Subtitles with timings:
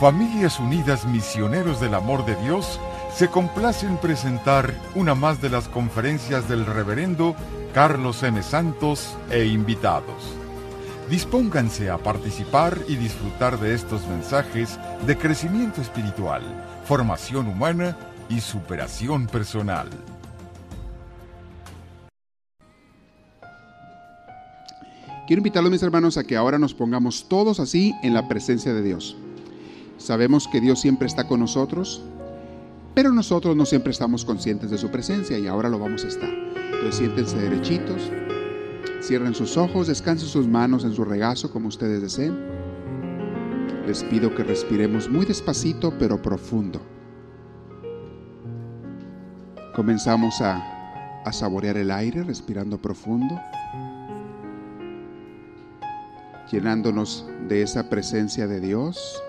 [0.00, 2.78] Familias Unidas Misioneros del Amor de Dios
[3.14, 7.34] se complace en presentar una más de las conferencias del reverendo
[7.72, 8.42] Carlos M.
[8.42, 10.34] Santos e invitados.
[11.08, 16.42] Dispónganse a participar y disfrutar de estos mensajes de crecimiento espiritual,
[16.84, 17.96] formación humana
[18.28, 19.88] y superación personal.
[25.26, 28.82] Quiero invitarlos, mis hermanos, a que ahora nos pongamos todos así en la presencia de
[28.82, 29.16] Dios.
[29.98, 32.02] Sabemos que Dios siempre está con nosotros,
[32.94, 36.28] pero nosotros no siempre estamos conscientes de su presencia y ahora lo vamos a estar.
[36.30, 38.10] Entonces siéntense derechitos,
[39.02, 42.36] cierren sus ojos, descansen sus manos en su regazo como ustedes deseen.
[43.86, 46.80] Les pido que respiremos muy despacito pero profundo.
[49.74, 53.38] Comenzamos a, a saborear el aire respirando profundo,
[56.50, 59.22] llenándonos de esa presencia de Dios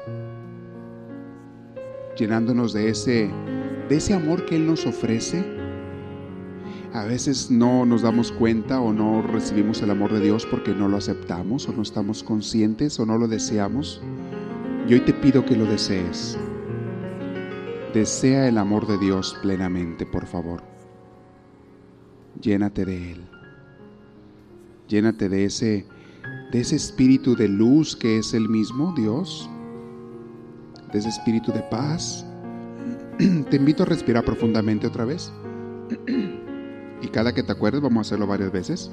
[2.18, 3.30] llenándonos de ese,
[3.90, 5.46] de ese amor que Él nos ofrece.
[6.94, 10.88] A veces no nos damos cuenta o no recibimos el amor de Dios porque no
[10.88, 14.02] lo aceptamos o no estamos conscientes o no lo deseamos.
[14.88, 16.38] Y hoy te pido que lo desees.
[17.94, 20.64] Desea el amor de Dios plenamente, por favor.
[22.42, 23.26] Llénate de Él.
[24.88, 25.86] Llénate de ese,
[26.52, 29.50] de ese espíritu de luz que es el mismo Dios
[30.92, 32.26] de ese espíritu de paz.
[33.18, 35.32] Te invito a respirar profundamente otra vez.
[37.00, 38.90] Y cada que te acuerdes, vamos a hacerlo varias veces.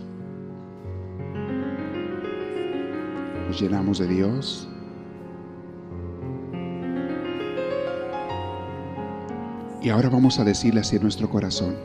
[3.49, 4.69] Nos llenamos de Dios.
[9.81, 11.77] Y ahora vamos a decirle en nuestro corazón,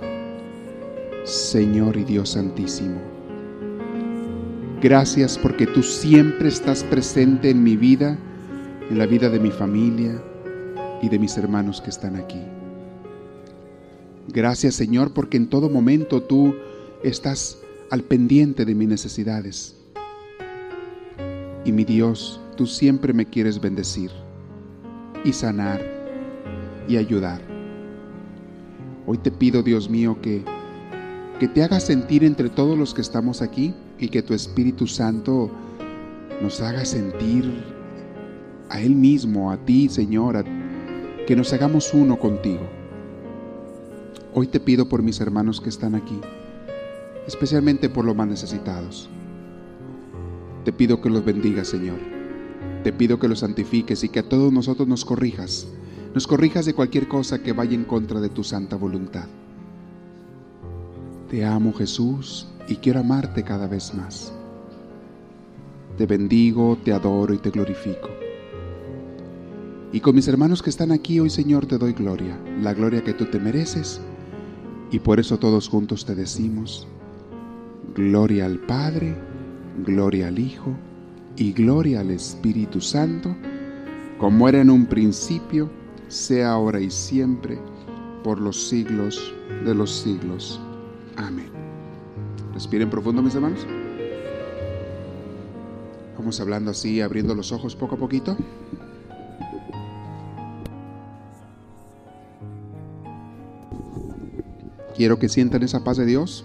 [1.26, 2.98] Señor y Dios Santísimo,
[4.82, 8.18] gracias porque tú siempre estás presente en mi vida
[8.90, 10.22] en la vida de mi familia
[11.02, 12.42] y de mis hermanos que están aquí.
[14.28, 16.56] Gracias Señor porque en todo momento tú
[17.04, 19.76] estás al pendiente de mis necesidades.
[21.66, 24.12] Y mi Dios, tú siempre me quieres bendecir
[25.24, 25.82] y sanar
[26.88, 27.42] y ayudar.
[29.06, 30.44] Hoy te pido, Dios mío, que,
[31.40, 35.52] que te hagas sentir entre todos los que estamos aquí y que tu Espíritu Santo
[36.42, 37.79] nos haga sentir
[38.70, 40.46] a Él mismo, a ti, Señor,
[41.28, 42.62] que nos hagamos uno contigo.
[44.34, 46.20] Hoy te pido por mis hermanos que están aquí,
[47.28, 49.10] especialmente por los más necesitados.
[50.64, 51.98] Te pido que los bendigas, Señor.
[52.84, 55.68] Te pido que los santifiques y que a todos nosotros nos corrijas.
[56.14, 59.28] Nos corrijas de cualquier cosa que vaya en contra de tu santa voluntad.
[61.30, 64.34] Te amo, Jesús, y quiero amarte cada vez más.
[65.98, 68.19] Te bendigo, te adoro y te glorifico.
[69.92, 73.14] Y con mis hermanos que están aquí hoy, Señor, te doy gloria, la gloria que
[73.14, 74.00] tú te mereces.
[74.92, 76.88] Y por eso todos juntos te decimos,
[77.96, 79.16] gloria al Padre,
[79.86, 80.76] gloria al Hijo
[81.38, 83.36] y gloria al Espíritu Santo,
[84.20, 85.72] como era en un principio,
[86.08, 87.58] sea ahora y siempre,
[88.24, 89.34] por los siglos
[89.66, 90.60] de los siglos.
[91.16, 91.50] Amén.
[92.54, 93.66] Respiren profundo, mis hermanos.
[96.16, 98.38] Vamos hablando así, abriendo los ojos poco a poquito.
[105.00, 106.44] Quiero que sientan esa paz de Dios,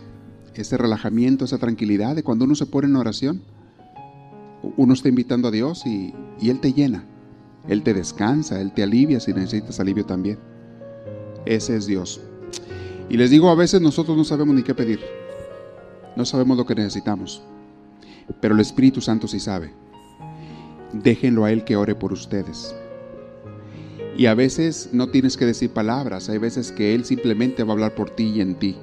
[0.55, 3.43] ese relajamiento, esa tranquilidad de cuando uno se pone en oración.
[4.77, 7.05] Uno está invitando a Dios y, Él te llena.
[7.67, 10.39] Él te descansa, Él te alivia si necesitas alivio también.
[11.47, 12.21] Ese es Dios.
[13.11, 15.01] Y les digo, a veces nosotros no sabemos ni qué pedir.
[16.15, 17.43] No sabemos lo que necesitamos.
[18.41, 19.73] Pero el Espíritu Santo sí sabe.
[20.93, 22.73] Déjenlo a Él que ore por ustedes.
[24.17, 27.73] Y a veces no tienes que decir palabras, hay veces que Él simplemente va a
[27.73, 28.77] hablar por ti y en ti,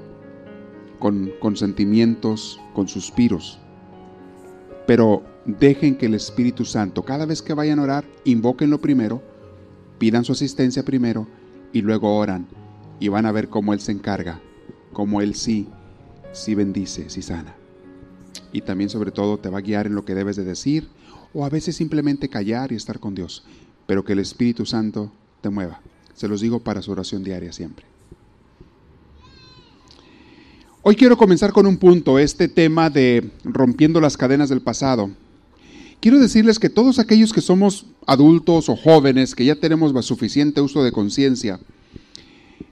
[1.00, 3.58] con, sentimientos, con suspiros.
[4.86, 9.24] Pero dejen que el Espíritu Santo, cada vez que vayan a orar, invóquenlo primero,
[10.00, 11.28] pidan su asistencia primero
[11.72, 12.48] y luego oran.
[13.00, 14.42] Y van a ver cómo Él se encarga,
[14.92, 15.70] cómo Él sí,
[16.34, 17.56] sí bendice, sí sana.
[18.52, 20.90] Y también sobre todo te va a guiar en lo que debes de decir
[21.34, 23.46] o a veces simplemente callar y estar con Dios.
[23.88, 25.12] Pero que el Espíritu Santo
[25.42, 25.82] te mueva.
[26.14, 27.86] Se los digo para su oración diaria siempre.
[30.84, 35.12] Hoy quiero comenzar con un punto, este tema de rompiendo las cadenas del pasado.
[36.00, 40.84] Quiero decirles que todos aquellos que somos adultos o jóvenes, que ya tenemos suficiente uso
[40.84, 41.60] de conciencia,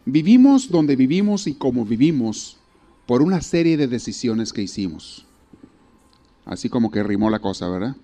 [0.05, 2.57] vivimos donde vivimos y como vivimos
[3.05, 5.25] por una serie de decisiones que hicimos.
[6.45, 7.95] Así como que rimó la cosa, ¿verdad?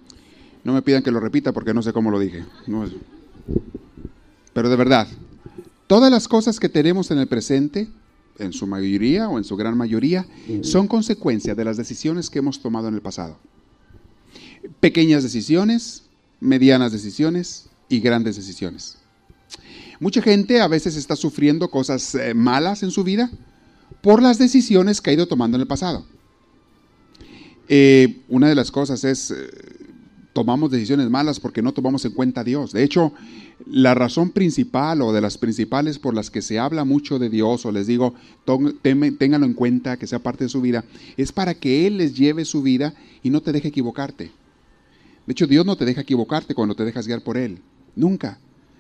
[0.64, 2.46] No me pidan que lo repita porque no sé cómo lo dije.
[2.68, 2.92] No es...
[4.56, 5.10] Pero de verdad,
[5.86, 7.90] todas las cosas que tenemos en el presente,
[8.40, 10.26] en su mayoría o en su gran mayoría,
[10.62, 13.38] son consecuencia de las decisiones que hemos tomado en el pasado.
[14.80, 16.04] Pequeñas decisiones,
[16.40, 18.98] medianas decisiones y grandes decisiones.
[20.00, 23.30] Mucha gente a veces está sufriendo cosas eh, malas en su vida
[24.00, 26.06] por las decisiones que ha ido tomando en el pasado.
[27.68, 29.36] Eh, una de las cosas es, eh,
[30.36, 32.74] tomamos decisiones malas porque no tomamos en cuenta a Dios.
[32.74, 33.14] De hecho,
[33.66, 37.66] la razón principal o de las principales por las que se habla mucho de Dios,
[37.66, 38.14] o les digo,
[38.82, 40.84] ténganlo en cuenta, que sea parte de su vida,
[41.16, 42.94] es para que Él les lleve su vida
[43.24, 44.26] y no te deje equivocarte.
[45.26, 47.60] De hecho, Dios no te deja equivocarte cuando te dejas guiar por Él.
[47.96, 48.38] Nunca.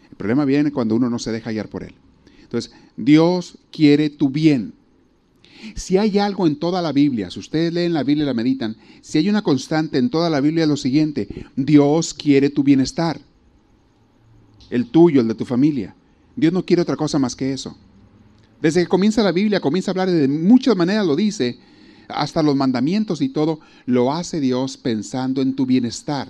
[0.09, 1.95] El problema viene cuando uno no se deja guiar por Él.
[2.43, 4.73] Entonces, Dios quiere tu bien.
[5.75, 8.75] Si hay algo en toda la Biblia, si ustedes leen la Biblia y la meditan,
[9.01, 13.19] si hay una constante en toda la Biblia es lo siguiente, Dios quiere tu bienestar,
[14.69, 15.95] el tuyo, el de tu familia.
[16.35, 17.75] Dios no quiere otra cosa más que eso.
[18.61, 21.57] Desde que comienza la Biblia, comienza a hablar de muchas maneras, lo dice,
[22.07, 26.29] hasta los mandamientos y todo, lo hace Dios pensando en tu bienestar.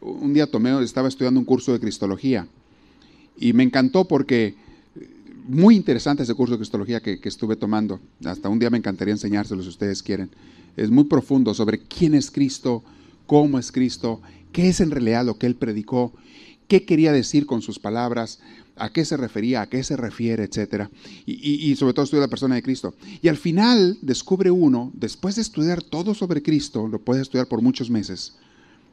[0.00, 2.46] Un día tomé, estaba estudiando un curso de Cristología
[3.36, 4.54] y me encantó porque
[5.46, 8.00] muy interesante ese curso de Cristología que, estuve tomando.
[8.24, 10.30] Hasta un día me encantaría enseñárselo si ustedes quieren.
[10.76, 12.82] Es muy profundo sobre quién es Cristo,
[13.26, 14.20] cómo es Cristo,
[14.52, 16.12] qué es en realidad lo que Él predicó,
[16.68, 18.40] qué quería decir con sus palabras,
[18.76, 20.88] a qué se refería, a qué se refiere, etc.
[21.26, 22.94] Y, sobre todo estudia la persona de Cristo.
[23.20, 27.62] Y al final descubre uno, después de estudiar todo sobre Cristo, lo puede estudiar por
[27.62, 28.36] muchos meses,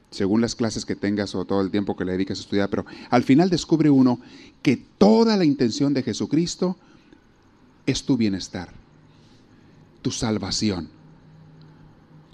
[0.10, 2.86] según las clases que tengas o todo el tiempo que le dediques a estudiar, pero
[3.10, 4.20] al final descubre uno
[4.62, 6.78] que toda la intención de Jesucristo
[7.86, 8.74] es tu bienestar,
[10.02, 10.90] tu salvación,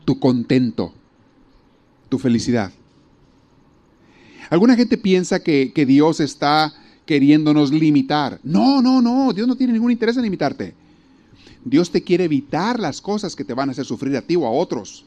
[0.05, 0.93] tu contento,
[2.09, 2.71] tu felicidad.
[4.49, 6.73] Alguna gente piensa que, que Dios está
[7.05, 8.39] queriéndonos limitar.
[8.43, 10.73] No, no, no, Dios no tiene ningún interés en limitarte.
[11.63, 14.45] Dios te quiere evitar las cosas que te van a hacer sufrir a ti o
[14.45, 15.05] a otros.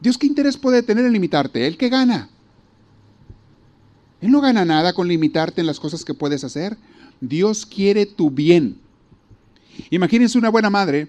[0.00, 1.66] Dios qué interés puede tener en limitarte?
[1.66, 2.30] Él que gana.
[4.20, 6.76] Él no gana nada con limitarte en las cosas que puedes hacer.
[7.20, 8.78] Dios quiere tu bien.
[9.90, 11.08] Imagínense una buena madre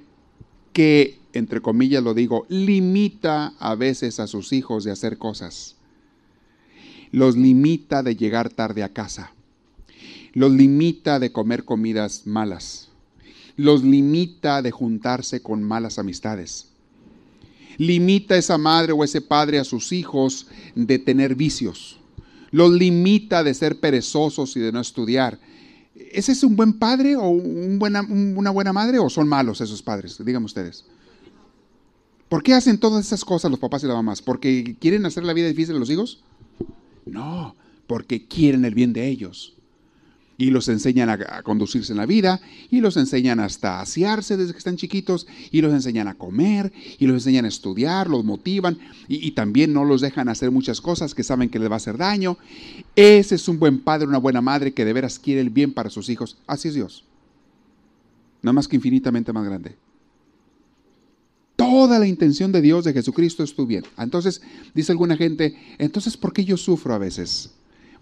[0.74, 5.76] que, entre comillas lo digo, limita a veces a sus hijos de hacer cosas.
[7.12, 9.34] Los limita de llegar tarde a casa.
[10.34, 12.90] Los limita de comer comidas malas.
[13.58, 16.70] Los limita de juntarse con malas amistades
[17.81, 20.45] limita esa madre o ese padre a sus hijos
[20.75, 21.98] de tener vicios.
[22.51, 25.39] Los limita de ser perezosos y de no estudiar.
[25.95, 30.24] ¿Ese es un buen padre o una buena madre o son malos esos padres?
[30.24, 30.86] Díganme ustedes.
[32.30, 34.22] ¿Por qué hacen todas esas cosas los papás y las mamás?
[34.22, 36.24] ¿Porque quieren hacer la vida difícil a los hijos?
[37.07, 37.56] No,
[37.88, 39.56] porque quieren el bien de ellos
[40.42, 42.42] y los enseñan a, conducirse en la vida,
[42.72, 46.74] y los enseñan hasta a asearse desde que están chiquitos, y los enseñan a comer,
[46.98, 51.14] y los enseñan a estudiar, los motivan, y, también no los dejan hacer muchas cosas
[51.14, 52.40] que saben que les va a hacer daño.
[52.96, 55.92] Ese es un buen padre, una buena madre que de veras quiere el bien para
[55.92, 56.38] sus hijos.
[56.48, 57.04] Así es Dios.
[58.42, 59.76] No más que infinitamente más grande.
[61.56, 63.84] Toda la intención de Dios, de Jesucristo, es tu bien.
[63.96, 64.42] Entonces,
[64.74, 67.52] dice alguna gente, entonces, ¿por qué yo sufro a veces?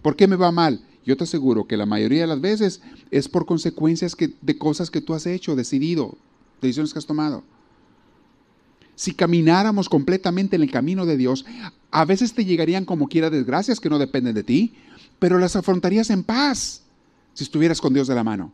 [0.00, 0.80] ¿Por qué me va mal?
[1.04, 5.00] Yo te aseguro que la mayoría de las veces es por consecuencias de cosas que
[5.00, 6.16] tú has hecho, decidido,
[6.60, 7.42] decisiones que has tomado.
[8.94, 11.46] Si camináramos completamente en el camino de Dios,
[11.90, 14.74] a veces te llegarían como quiera desgracias que no dependen de ti,
[15.18, 16.82] pero las afrontarías en paz
[17.32, 18.52] si estuvieras con Dios de la mano.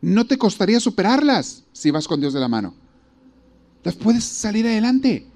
[0.00, 2.74] No te costaría superarlas si vas con Dios de la mano.
[3.84, 5.26] Las puedes salir adelante.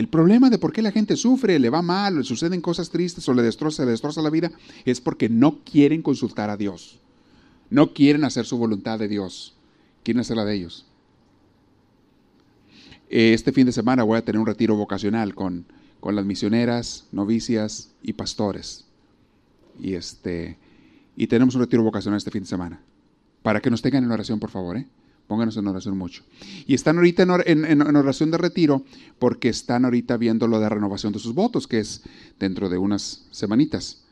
[0.00, 3.28] El problema de por qué la gente sufre, le va mal, le suceden cosas tristes
[3.28, 4.50] o le destroza, le destroza la vida,
[4.86, 6.98] es porque no quieren consultar a Dios.
[7.68, 9.58] No quieren hacer su voluntad de Dios.
[10.02, 10.86] Quieren hacer la de ellos.
[13.10, 15.66] Este fin de semana voy a tener un retiro vocacional con,
[16.00, 18.86] con las misioneras, novicias y pastores.
[19.78, 20.56] Y, este,
[21.14, 22.80] y tenemos un retiro vocacional este fin de semana.
[23.42, 24.78] Para que nos tengan en oración, por favor.
[24.78, 24.86] ¿eh?
[25.30, 26.24] Pónganos en oración mucho.
[26.66, 28.82] Y están ahorita en, oración de retiro
[29.20, 32.02] porque están ahorita viendo lo de renovación de sus votos, que es
[32.40, 34.02] dentro de unas semanitas.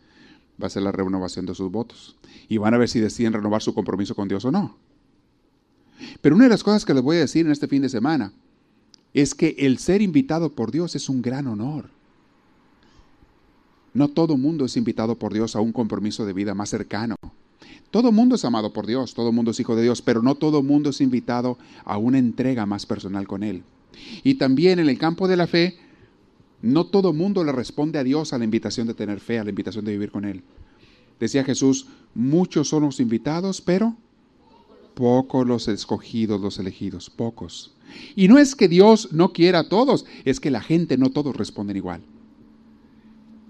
[0.63, 2.15] Va a ser la renovación de sus votos.
[2.49, 4.77] Y van a ver si deciden renovar su compromiso con Dios o no.
[6.21, 8.33] Pero una de las cosas que les voy a decir en este fin de semana
[9.13, 11.91] es que el ser invitado por Dios es un gran honor.
[13.93, 17.17] No todo mundo es invitado por Dios a un compromiso de vida más cercano.
[17.91, 20.63] Todo mundo es amado por Dios, todo mundo es hijo de Dios, pero no todo
[20.63, 23.63] mundo es invitado a una entrega más personal con Él.
[24.23, 25.79] Y también en el campo de la fe,
[26.61, 29.51] No todo mundo le responde a Dios a la invitación de tener fe, a la
[29.51, 30.43] invitación de vivir con Él.
[31.21, 33.97] Decía Jesús, muchos son los invitados, pero
[34.95, 37.77] pocos los escogidos, los elegidos, pocos.
[38.17, 41.37] Y no es que Dios no quiera a todos, es que la gente no todos
[41.37, 42.03] responden igual.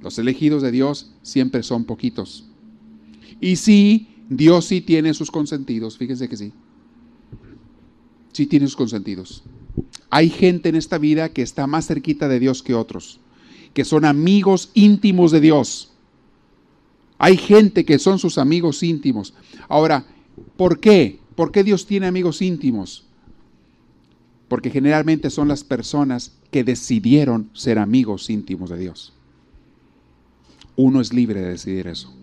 [0.02, 2.44] Los elegidos de Dios siempre son poquitos.
[3.40, 6.52] Y sí, Dios sí tiene sus consentidos, fíjense que sí.
[8.32, 9.42] Sí tiene sus consentidos.
[10.10, 13.20] Hay gente en esta vida que está más cerquita de Dios que otros,
[13.74, 15.92] que son amigos íntimos de Dios.
[17.18, 19.34] Hay gente que son sus amigos íntimos.
[19.68, 20.06] Ahora,
[20.56, 21.18] ¿por qué?
[21.34, 23.04] ¿Por qué Dios tiene amigos íntimos?
[24.48, 29.12] Porque generalmente son las personas que decidieron ser amigos íntimos de Dios.
[30.76, 32.17] Uno es libre de decidir eso.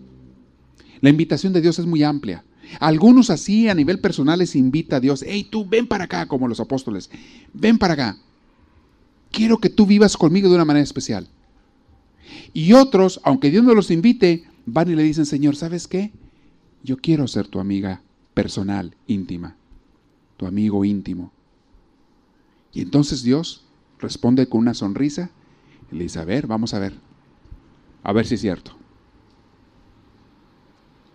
[1.00, 2.44] La invitación de Dios es muy amplia.
[2.80, 6.48] Algunos así a nivel personal les invita a Dios, hey tú ven para acá, como
[6.48, 7.10] los apóstoles,
[7.52, 8.18] ven para acá.
[9.30, 11.28] Quiero que tú vivas conmigo de una manera especial.
[12.52, 16.12] Y otros, aunque Dios no los invite, van y le dicen, Señor, ¿sabes qué?
[16.82, 18.02] Yo quiero ser tu amiga
[18.34, 19.56] personal, íntima,
[20.36, 21.32] tu amigo íntimo.
[22.72, 23.64] Y entonces Dios
[23.98, 25.30] responde con una sonrisa
[25.90, 26.94] y le dice, a ver, vamos a ver,
[28.02, 28.75] a ver si es cierto.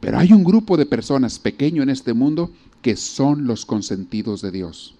[0.01, 4.51] Pero hay un grupo de personas pequeño en este mundo que son los consentidos de
[4.51, 4.95] Dios.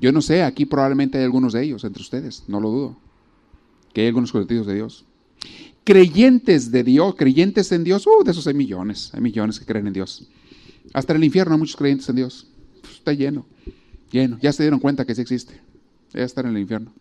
[0.00, 2.96] Yo no sé, aquí probablemente hay algunos de ellos entre ustedes, no lo dudo,
[3.92, 5.04] que hay algunos consentidos de Dios.
[5.84, 9.86] Creyentes de Dios, creyentes en Dios, uh, de esos hay millones, hay millones que creen
[9.86, 10.28] en Dios.
[10.92, 12.48] Hasta en el infierno hay muchos creyentes en Dios.
[12.90, 13.46] Está lleno,
[14.10, 14.38] lleno.
[14.42, 15.60] Ya se dieron cuenta que sí existe.
[16.12, 16.92] Ya están en el infierno.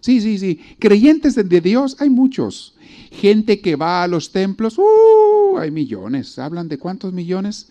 [0.00, 0.60] Sí, sí, sí.
[0.78, 2.74] Creyentes de Dios hay muchos.
[3.10, 6.38] Gente que va a los templos, uh, hay millones.
[6.38, 7.68] ¿Hablan de cuántos millones?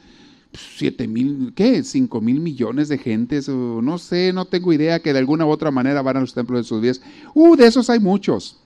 [0.54, 1.84] Siete mil, ¿qué?
[1.84, 5.70] Cinco mil millones de gentes, no sé, no tengo idea que de alguna u otra
[5.70, 7.02] manera van a los templos de sus días.
[7.34, 8.60] Uh, de esos hay muchos.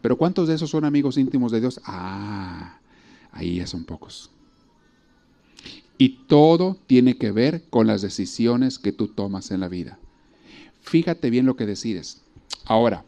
[0.00, 1.80] Pero ¿cuántos de esos son amigos íntimos de Dios?
[1.84, 2.78] Ah,
[3.32, 4.30] ahí ya son pocos.
[5.98, 9.98] Y todo tiene que ver con las decisiones que tú tomas en la vida.
[10.80, 12.22] Fíjate bien lo que decides.
[12.64, 13.04] Ahora,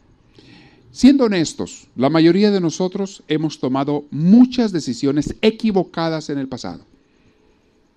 [0.91, 6.85] siendo honestos, la mayoría de nosotros hemos tomado muchas decisiones equivocadas en el pasado.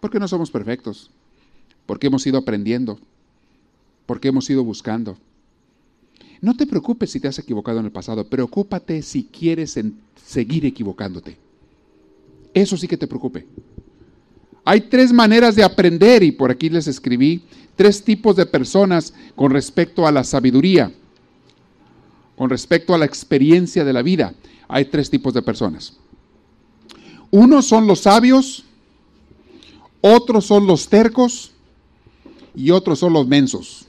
[0.01, 1.11] Porque no somos perfectos,
[1.87, 2.99] porque hemos ido aprendiendo,
[4.07, 5.17] porque hemos ido buscando.
[6.41, 9.79] No te preocupes si te has equivocado en el pasado, preocúpate si quieres
[10.25, 11.37] seguir equivocándote.
[12.53, 13.47] Eso sí que te preocupe.
[14.65, 17.43] Hay tres maneras de aprender y por aquí les escribí
[17.77, 20.93] tres tipos de personas con respecto a la sabiduría
[22.37, 24.35] con respecto a la experiencia de la vida,
[24.69, 25.97] hay tres tipos de personas.
[27.31, 28.65] Unos son los sabios,
[30.01, 31.53] otros son los tercos
[32.55, 33.87] y otros son los mensos.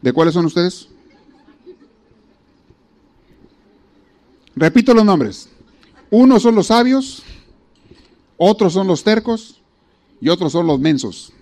[0.00, 0.88] ¿De cuáles son ustedes?
[4.54, 5.48] Repito los nombres.
[6.10, 7.22] Unos son los sabios,
[8.36, 9.60] otros son los tercos
[10.20, 11.32] y otros son los mensos.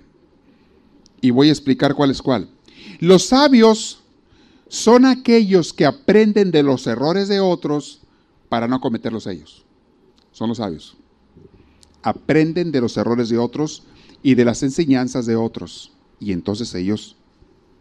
[1.21, 2.49] Y voy a explicar cuál es cuál.
[3.01, 3.98] Los sabios
[4.69, 8.01] son aquellos que aprenden de los errores de otros
[8.49, 9.65] para no cometerlos ellos.
[10.33, 10.97] Son los sabios.
[12.03, 13.83] Aprenden de los errores de otros
[14.23, 15.93] y de las enseñanzas de otros.
[16.21, 17.17] Y entonces ellos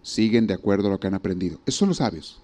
[0.01, 1.59] siguen de acuerdo a lo que han aprendido.
[1.65, 2.39] Esos son los sabios.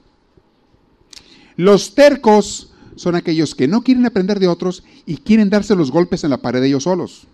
[1.55, 6.23] Los tercos son aquellos que no quieren aprender de otros y quieren darse los golpes
[6.23, 7.27] en la pared de ellos solos.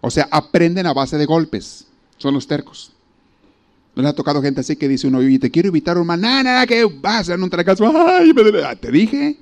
[0.00, 1.86] O sea, aprenden a base de golpes.
[2.18, 2.92] Son los tercos.
[3.96, 6.42] ¿No ha tocado gente así que dice uno, y te quiero evitar un mal, nada,
[6.42, 9.38] nada, que vas a un fracaso, ay, me ah, te dije,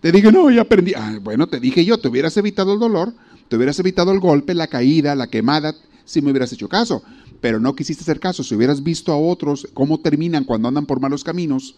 [0.00, 3.12] te dije, no, ya aprendí, ah, bueno, te dije yo, te hubieras evitado el dolor,
[3.48, 7.02] te hubieras evitado el golpe, la caída, la quemada, si me hubieras hecho caso,
[7.40, 11.00] pero no quisiste hacer caso, si hubieras visto a otros cómo terminan cuando andan por
[11.00, 11.74] malos caminos,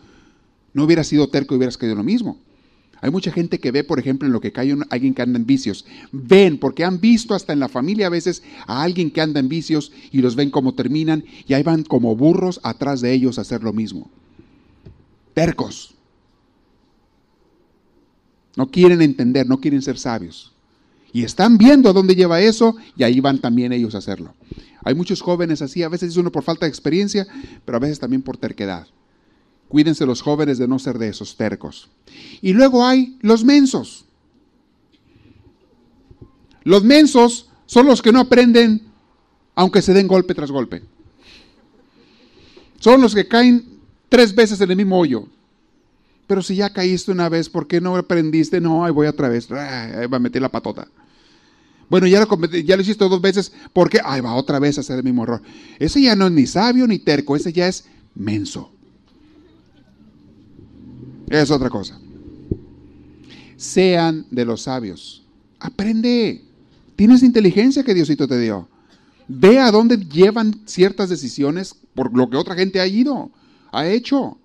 [0.75, 2.39] no hubieras sido terco y hubieras caído lo mismo.
[3.01, 5.47] Hay mucha gente que ve, por ejemplo, en lo que cae alguien que anda en
[5.47, 5.87] vicios.
[6.11, 9.49] Ven, porque han visto hasta en la familia a veces a alguien que anda en
[9.49, 13.43] vicios y los ven como terminan y ahí van como burros atrás de ellos a
[13.43, 14.11] hacer lo mismo.
[15.35, 15.95] Tercos.
[18.57, 20.53] No quieren entender, no quieren ser sabios.
[21.13, 24.35] Y están viendo a dónde lleva eso y ahí van también ellos a hacerlo.
[24.85, 27.27] Hay muchos jóvenes así, a veces es uno por falta de experiencia,
[27.65, 28.89] pero a veces también por terquedad.
[29.69, 31.89] Cuídense los jóvenes de no ser de esos tercos.
[32.41, 34.07] Y luego hay los mensos.
[36.65, 38.89] Los mensos son los que no aprenden
[39.55, 40.83] aunque se den golpe tras golpe.
[42.79, 45.27] Son los que caen tres veces en el mismo hoyo.
[46.29, 48.61] Pero si ya caíste una vez, ¿por qué no aprendiste?
[48.61, 49.51] No, ahí voy otra vez.
[49.51, 50.87] Ahí va a meter la patota.
[51.89, 53.99] Bueno, ya lo, ya lo hiciste dos veces, ¿por qué?
[54.05, 55.43] Ahí va otra vez a hacer el mismo error.
[55.79, 58.71] Ese ya no es ni sabio ni terco, ese ya es menso.
[61.31, 61.99] Es otra cosa.
[63.57, 65.25] Sean de los sabios.
[65.61, 66.45] Aprende.
[66.97, 68.69] Tienes inteligencia que Diosito te dio.
[69.29, 73.31] Ve a dónde llevan ciertas decisiones por lo que otra gente ha ido,
[73.73, 74.39] ha hecho.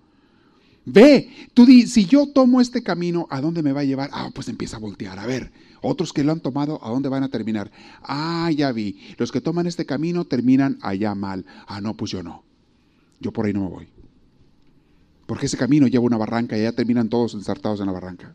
[0.86, 4.10] Ve, tú di, si yo tomo este camino, ¿a dónde me va a llevar?
[4.12, 5.18] Ah, pues empieza a voltear.
[5.20, 7.72] A ver, otros que lo han tomado, ¿a dónde van a terminar?
[8.02, 9.00] Ah, ya vi.
[9.18, 11.46] Los que toman este camino terminan allá mal.
[11.66, 12.44] Ah, no, pues yo no.
[13.22, 13.93] Yo por ahí no me voy.
[15.34, 18.32] Porque ese camino lleva una barranca y allá terminan todos ensartados en la barranca.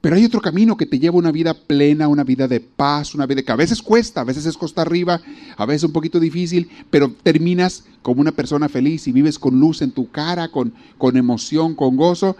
[0.00, 3.26] Pero hay otro camino que te lleva una vida plena, una vida de paz, una
[3.26, 5.20] vida que a veces cuesta, a veces es costa arriba,
[5.58, 9.82] a veces un poquito difícil, pero terminas como una persona feliz y vives con luz
[9.82, 12.34] en tu cara, con, con emoción, con gozo,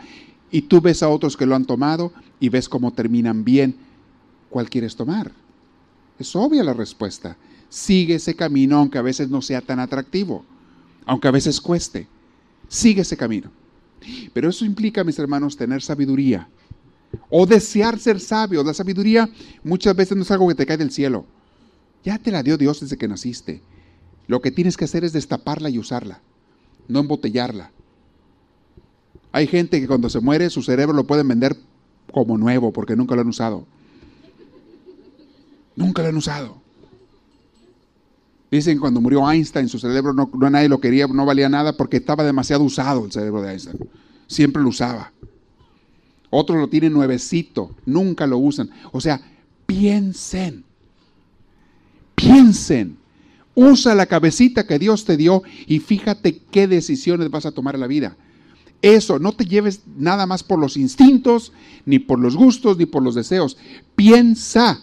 [0.50, 2.10] y tú ves a otros que lo han tomado
[2.40, 3.76] y ves cómo terminan bien.
[4.48, 5.30] ¿Cuál quieres tomar?
[6.18, 7.36] Es obvia la respuesta.
[7.68, 10.42] Sigue ese camino aunque a veces no sea tan atractivo,
[11.04, 12.08] aunque a veces cueste.
[12.72, 13.50] Sigue ese camino.
[14.32, 16.48] Pero eso implica, mis hermanos, tener sabiduría
[17.28, 18.64] o desear ser sabio.
[18.64, 19.28] La sabiduría
[19.62, 21.26] muchas veces no es algo que te cae del cielo.
[22.02, 23.60] Ya te la dio Dios desde que naciste.
[24.26, 26.22] Lo que tienes que hacer es destaparla y usarla,
[26.88, 27.72] no embotellarla.
[29.32, 31.54] Hay gente que cuando se muere su cerebro lo pueden vender
[32.10, 33.66] como nuevo porque nunca lo han usado.
[35.76, 36.61] Nunca lo han usado.
[38.52, 42.22] Dicen cuando murió Einstein su cerebro no nadie lo quería, no valía nada porque estaba
[42.22, 43.78] demasiado usado el cerebro de Einstein.
[44.26, 45.10] Siempre lo usaba.
[46.28, 48.68] Otros lo tienen nuevecito, nunca lo usan.
[48.92, 49.22] O sea,
[49.64, 50.64] piensen,
[52.14, 52.98] piensen.
[53.54, 57.80] Usa la cabecita que Dios te dio y fíjate qué decisiones vas a tomar en
[57.80, 58.18] la vida.
[58.82, 61.52] Eso, no te lleves nada más por los instintos,
[61.86, 63.56] ni por los gustos, ni por los deseos.
[63.96, 64.82] Piensa.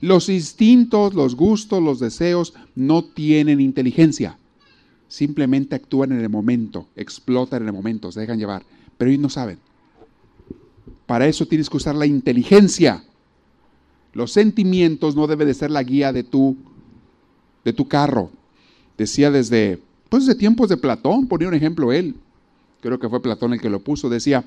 [0.00, 4.38] Los instintos, los gustos, los deseos no tienen inteligencia.
[5.08, 8.64] Simplemente actúan en el momento, explotan en el momento, se dejan llevar.
[8.96, 9.58] Pero ellos no saben.
[11.06, 13.02] Para eso tienes que usar la inteligencia.
[14.12, 16.56] Los sentimientos no deben de ser la guía de tu,
[17.64, 18.30] de tu carro.
[18.96, 22.14] Decía desde, pues desde tiempos de Platón, ponía un ejemplo él,
[22.80, 24.44] creo que fue Platón el que lo puso, decía,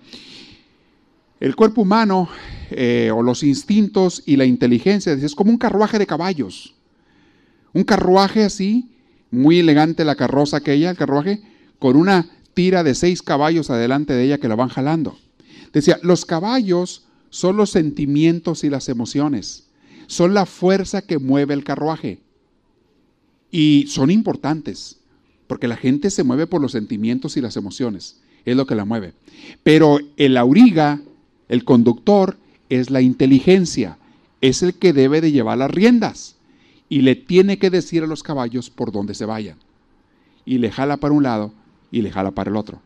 [1.43, 2.29] el cuerpo humano
[2.71, 6.73] eh, o los instintos y la inteligencia es como un carruaje de caballos.
[7.73, 8.95] Un carruaje así,
[9.29, 11.41] muy elegante la carroza aquella, el carruaje,
[11.79, 15.17] con una tira de seis caballos adelante de ella que la van jalando.
[15.73, 19.65] Decía, los caballos son los sentimientos y las emociones,
[20.07, 22.21] son la fuerza que mueve el carruaje.
[23.51, 25.01] Y son importantes,
[25.47, 28.85] porque la gente se mueve por los sentimientos y las emociones, es lo que la
[28.85, 29.11] mueve.
[29.61, 31.01] Pero el auriga,
[31.53, 32.35] el conductor,
[32.69, 33.99] es la inteligencia,
[34.41, 36.35] es el que debe de llevar las riendas
[36.89, 39.57] y le tiene que decir a los caballos por dónde se vayan.
[40.45, 41.53] Y le jala para un lado
[41.91, 42.81] y le jala para el otro.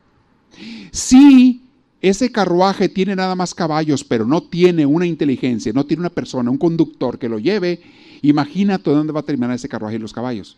[0.92, 1.62] Si
[2.02, 6.52] ese carruaje tiene nada más caballos, pero no tiene una inteligencia, no tiene una persona,
[6.52, 7.82] un conductor que lo lleve,
[8.22, 10.58] imagínate dónde va a terminar ese carruaje y los caballos.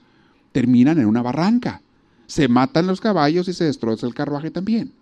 [0.51, 1.83] Terminan en una barranca.
[2.25, 4.93] Se matan los caballos y se destroza el carruaje también.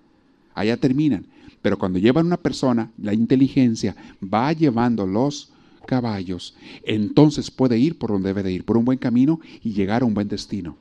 [0.58, 1.26] Allá terminan.
[1.62, 5.52] Pero cuando llevan una persona, la inteligencia va llevando los
[5.86, 10.02] caballos, entonces puede ir por donde debe de ir, por un buen camino y llegar
[10.02, 10.76] a un buen destino.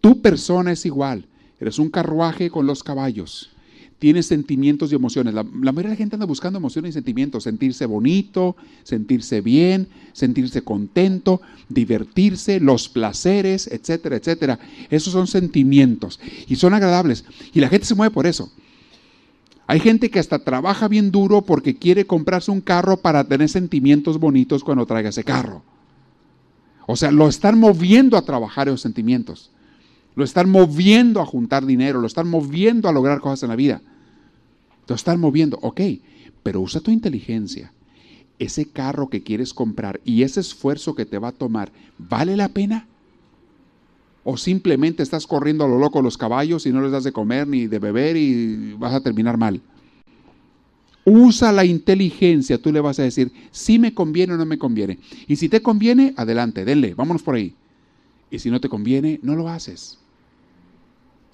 [0.00, 1.26] Tu persona es igual.
[1.58, 3.50] Eres un carruaje con los caballos
[3.98, 5.34] tiene sentimientos y emociones.
[5.34, 10.62] La, mayoría de la gente anda buscando emociones y sentimientos, sentirse bonito, sentirse bien, sentirse
[10.62, 14.58] contento, divertirse, los placeres, etcétera, etcétera.
[14.90, 17.24] Esos son sentimientos y son agradables.
[17.52, 18.52] Y la gente se mueve por eso.
[19.66, 24.18] Hay gente que hasta trabaja bien duro porque quiere comprarse un carro para tener sentimientos
[24.18, 25.62] bonitos cuando traiga ese carro.
[26.86, 29.50] O sea, lo están moviendo a trabajar esos sentimientos.
[30.18, 33.80] Lo están moviendo a juntar dinero, lo están moviendo a lograr cosas en la vida.
[34.88, 35.80] Lo están moviendo, ok,
[36.42, 37.72] pero usa tu inteligencia.
[38.40, 42.48] Ese carro que quieres comprar y ese esfuerzo que te va a tomar, ¿vale la
[42.48, 42.88] pena?
[44.24, 47.46] ¿O simplemente estás corriendo a lo loco los caballos y no les das de comer
[47.46, 49.60] ni de beber y vas a terminar mal?
[51.04, 54.98] Usa la inteligencia, tú le vas a decir si me conviene o no me conviene.
[55.28, 57.54] Y si te conviene, adelante, denle, vámonos por ahí.
[58.32, 59.97] Y si no te conviene, no lo haces.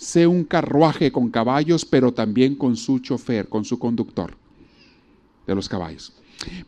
[0.05, 4.37] Sé un carruaje con caballos, pero también con su chofer, con su conductor
[5.47, 6.13] de los caballos.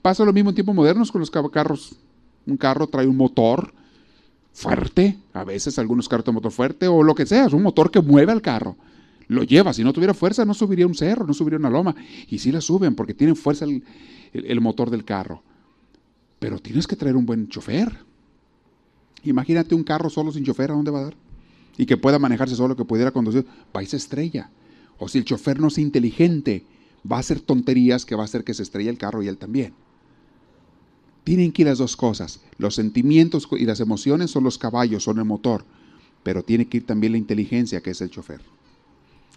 [0.01, 1.97] Pasa lo mismo en tiempos modernos con los carros.
[2.47, 3.75] Un carro trae un motor
[4.55, 7.91] fuerte, a veces algunos carros tienen motor fuerte o lo que sea, es un motor
[7.91, 8.75] que mueve al carro.
[9.29, 11.95] Lo lleva, si no tuviera fuerza no subiría un cerro, no subiría una loma.
[12.29, 13.67] Y sí la suben porque tienen fuerza
[14.33, 15.43] el motor del carro.
[16.39, 17.99] Pero tienes que traer un buen chofer.
[19.25, 21.26] Imagínate un carro solo sin chofer, ¿a dónde va a dar?
[21.79, 24.51] Y que pueda manejarse solo, que pudiera conducir, va y se estrella.
[24.99, 26.65] O si el chofer no es inteligente,
[27.11, 29.39] va a hacer tonterías que va a hacer que se estrelle el carro y él
[29.39, 29.75] también.
[31.25, 32.41] Tienen que ir las dos cosas.
[32.59, 35.65] Los sentimientos y las emociones son los caballos, son el motor,
[36.23, 38.41] pero tiene que ir también la inteligencia, que es el chofer.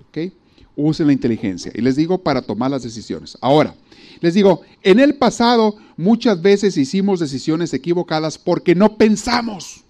[0.08, 0.34] ¿Ok?
[0.76, 1.72] Usen la inteligencia.
[1.76, 3.38] Y les digo para tomar las decisiones.
[3.42, 3.76] Ahora,
[4.22, 9.84] les digo, en el pasado muchas veces hicimos decisiones equivocadas porque no pensamos.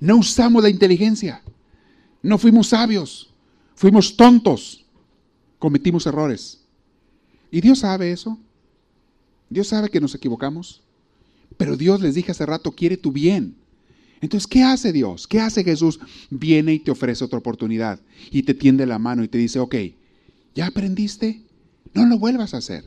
[0.00, 1.42] No usamos la inteligencia.
[2.22, 3.32] No fuimos sabios.
[3.74, 4.84] Fuimos tontos.
[5.58, 6.60] Cometimos errores.
[7.50, 8.38] Y Dios sabe eso.
[9.50, 10.82] Dios sabe que nos equivocamos.
[11.56, 13.56] Pero Dios, les dije hace rato, quiere tu bien.
[14.20, 15.26] Entonces, ¿qué hace Dios?
[15.26, 16.00] ¿Qué hace Jesús?
[16.30, 19.76] Viene y te ofrece otra oportunidad y te tiende la mano y te dice, ok,
[20.54, 21.42] ¿ya aprendiste?
[21.94, 22.84] No lo vuelvas a hacer.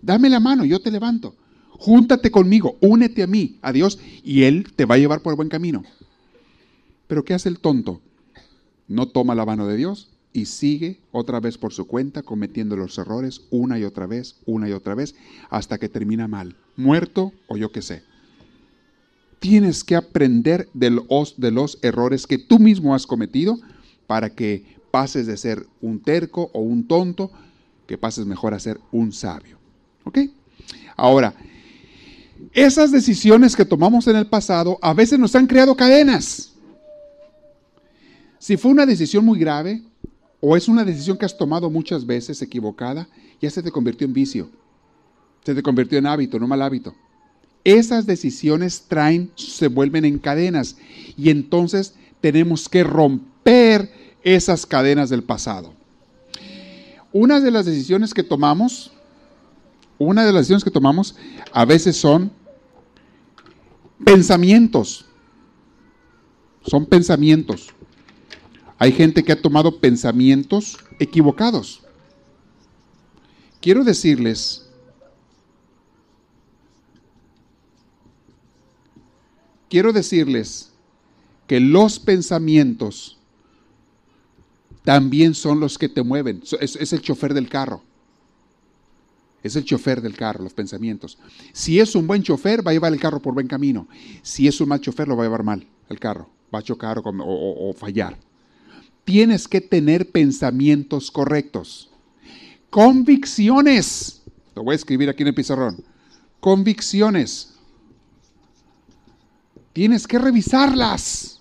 [0.00, 1.34] Dame la mano, yo te levanto.
[1.70, 5.36] Júntate conmigo, únete a mí, a Dios, y Él te va a llevar por el
[5.36, 5.82] buen camino.
[7.12, 8.00] Pero ¿qué hace el tonto?
[8.88, 12.96] No toma la mano de Dios y sigue otra vez por su cuenta cometiendo los
[12.96, 15.14] errores una y otra vez, una y otra vez,
[15.50, 18.02] hasta que termina mal, muerto o yo qué sé.
[19.40, 23.58] Tienes que aprender de los, de los errores que tú mismo has cometido
[24.06, 27.30] para que pases de ser un terco o un tonto,
[27.86, 29.58] que pases mejor a ser un sabio.
[30.04, 30.18] ¿Ok?
[30.96, 31.34] Ahora,
[32.54, 36.51] esas decisiones que tomamos en el pasado a veces nos han creado cadenas.
[38.42, 39.84] Si fue una decisión muy grave
[40.40, 43.06] o es una decisión que has tomado muchas veces equivocada,
[43.40, 44.50] ya se te convirtió en vicio.
[45.44, 46.92] Se te convirtió en hábito, no mal hábito.
[47.62, 50.76] Esas decisiones traen, se vuelven en cadenas
[51.16, 53.92] y entonces tenemos que romper
[54.24, 55.72] esas cadenas del pasado.
[57.12, 58.90] Una de las decisiones que tomamos
[59.98, 61.14] una de las decisiones que tomamos
[61.52, 62.32] a veces son
[64.04, 65.04] pensamientos.
[66.66, 67.72] Son pensamientos.
[68.82, 71.84] Hay gente que ha tomado pensamientos equivocados.
[73.60, 74.68] Quiero decirles,
[79.70, 80.72] quiero decirles
[81.46, 83.20] que los pensamientos
[84.84, 86.42] también son los que te mueven.
[86.60, 87.84] Es, el chofer del carro.
[89.44, 91.18] Es el chofer del carro, los pensamientos.
[91.52, 93.86] Si es un buen chofer, va a llevar el carro por buen camino.
[94.22, 96.28] Si es un mal chofer, lo va a llevar mal el carro.
[96.52, 98.18] Va a chocar o, fallar.
[99.04, 101.90] Tienes que tener pensamientos correctos.
[102.70, 104.22] Convicciones.
[104.54, 105.84] Lo voy a escribir aquí en el pizarrón.
[106.40, 107.54] Convicciones.
[109.72, 111.40] Tienes que revisarlas.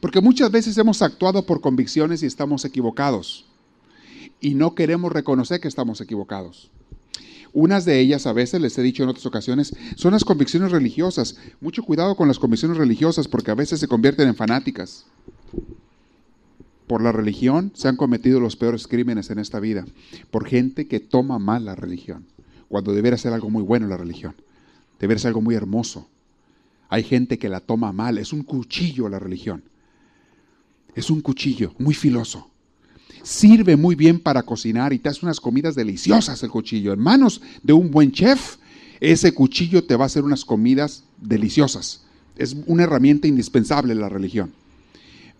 [0.00, 3.46] Porque muchas veces hemos actuado por convicciones y estamos equivocados
[4.40, 6.70] y no queremos reconocer que estamos equivocados.
[7.52, 11.36] Unas de ellas, a veces les he dicho en otras ocasiones, son las convicciones religiosas.
[11.60, 15.06] Mucho cuidado con las convicciones religiosas porque a veces se convierten en fanáticas.
[16.86, 19.84] Por la religión se han cometido los peores crímenes en esta vida,
[20.30, 22.26] por gente que toma mal la religión,
[22.68, 24.34] cuando debería ser algo muy bueno la religión,
[25.00, 26.08] debería ser algo muy hermoso.
[26.88, 29.64] Hay gente que la toma mal, es un cuchillo la religión,
[30.94, 32.50] es un cuchillo muy filoso
[33.26, 36.92] sirve muy bien para cocinar y te hace unas comidas deliciosas el cuchillo.
[36.92, 38.56] En manos de un buen chef,
[39.00, 42.04] ese cuchillo te va a hacer unas comidas deliciosas.
[42.36, 44.52] Es una herramienta indispensable en la religión.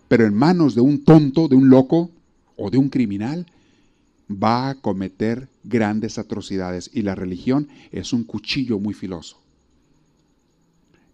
[0.09, 2.11] Pero en manos de un tonto, de un loco
[2.57, 3.47] o de un criminal,
[4.31, 6.91] va a cometer grandes atrocidades.
[6.93, 9.39] Y la religión es un cuchillo muy filoso.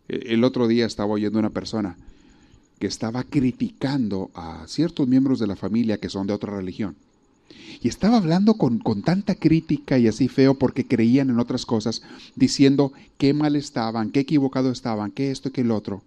[0.09, 1.97] El otro día estaba oyendo una persona
[2.79, 6.97] que estaba criticando a ciertos miembros de la familia que son de otra religión.
[7.81, 12.03] Y estaba hablando con, con, tanta crítica y así feo porque creían en otras cosas,
[12.35, 16.03] diciendo qué mal estaban, qué equivocado estaban, qué esto, qué el otro.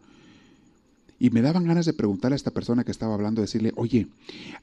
[1.20, 4.08] Y me daban ganas de preguntarle a esta persona que estaba hablando, decirle, oye,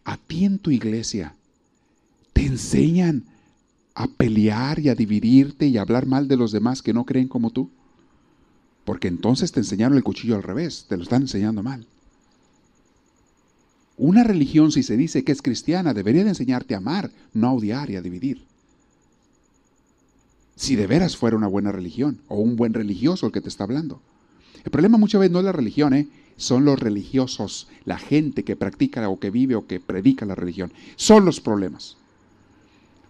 [0.04, 1.34] a ti en tu iglesia
[2.32, 3.24] te enseñan
[3.94, 7.28] a pelear y a dividirte y a hablar mal de los demás que no creen
[7.28, 7.70] como tú.
[8.84, 11.86] Porque entonces te enseñaron el cuchillo al revés, te lo están enseñando mal.
[13.96, 17.52] Una religión, si se dice que es cristiana, debería de enseñarte a amar, no a
[17.52, 18.44] odiar y a dividir.
[20.56, 23.64] Si de veras fuera una buena religión o un buen religioso el que te está
[23.64, 24.00] hablando.
[24.64, 26.08] El problema muchas veces no es la religión, ¿eh?
[26.36, 30.72] Son los religiosos, la gente que practica o que vive o que predica la religión.
[30.96, 31.96] Son los problemas.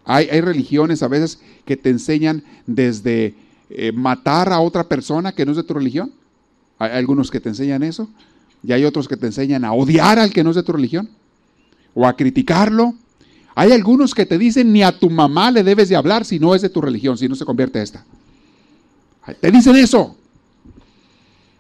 [0.05, 3.35] Hay, hay religiones a veces que te enseñan desde
[3.71, 6.13] eh, matar a otra persona que no es de tu religión.
[6.79, 8.09] Hay algunos que te enseñan eso
[8.63, 11.09] y hay otros que te enseñan a odiar al que no es de tu religión
[11.95, 12.95] o a criticarlo.
[13.55, 16.55] Hay algunos que te dicen ni a tu mamá le debes de hablar si no
[16.55, 18.05] es de tu religión, si no se convierte esta.
[19.41, 20.17] Te dicen eso.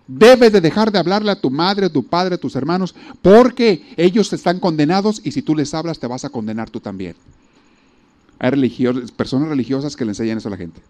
[0.08, 3.94] Debes de dejar de hablarle a tu madre, a tu padre, a tus hermanos, porque
[3.96, 7.14] ellos están condenados y si tú les hablas te vas a condenar tú también.
[8.38, 8.50] Hay
[9.16, 10.80] personas religiosas que le enseñan eso a la gente.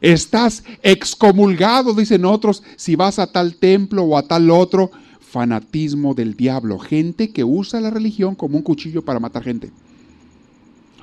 [0.00, 4.90] Estás excomulgado, dicen otros, si vas a tal templo o a tal otro.
[5.20, 6.78] Fanatismo del diablo.
[6.78, 9.70] Gente que usa la religión como un cuchillo para matar gente.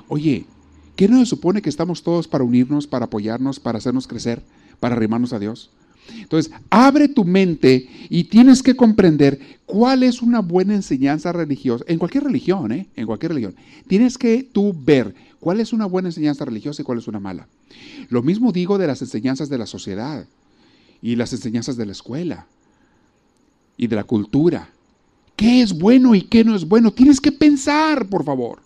[0.08, 0.46] Oye,
[0.94, 4.42] ¿qué no se supone que estamos todos para unirnos, para apoyarnos, para hacernos crecer?
[4.82, 5.70] Para arrimarnos a Dios.
[6.18, 12.00] Entonces, abre tu mente y tienes que comprender cuál es una buena enseñanza religiosa, en
[12.00, 12.88] cualquier religión, ¿eh?
[12.96, 13.54] En cualquier religión.
[13.86, 17.46] Tienes que tú ver cuál es una buena enseñanza religiosa y cuál es una mala.
[18.08, 20.26] Lo mismo digo de las enseñanzas de la sociedad
[21.00, 22.46] y las enseñanzas de la escuela
[23.76, 24.68] y de la cultura.
[25.36, 26.92] ¿Qué es bueno y qué no es bueno?
[26.92, 28.62] Tienes que pensar, por favor.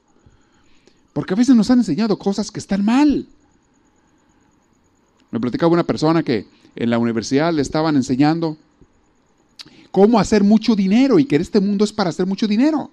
[1.13, 3.27] Porque a veces nos han enseñado cosas que están mal.
[5.31, 8.57] Me platicaba una persona que en la universidad le estaban enseñando
[9.91, 12.91] cómo hacer mucho dinero y que este mundo es para hacer mucho dinero.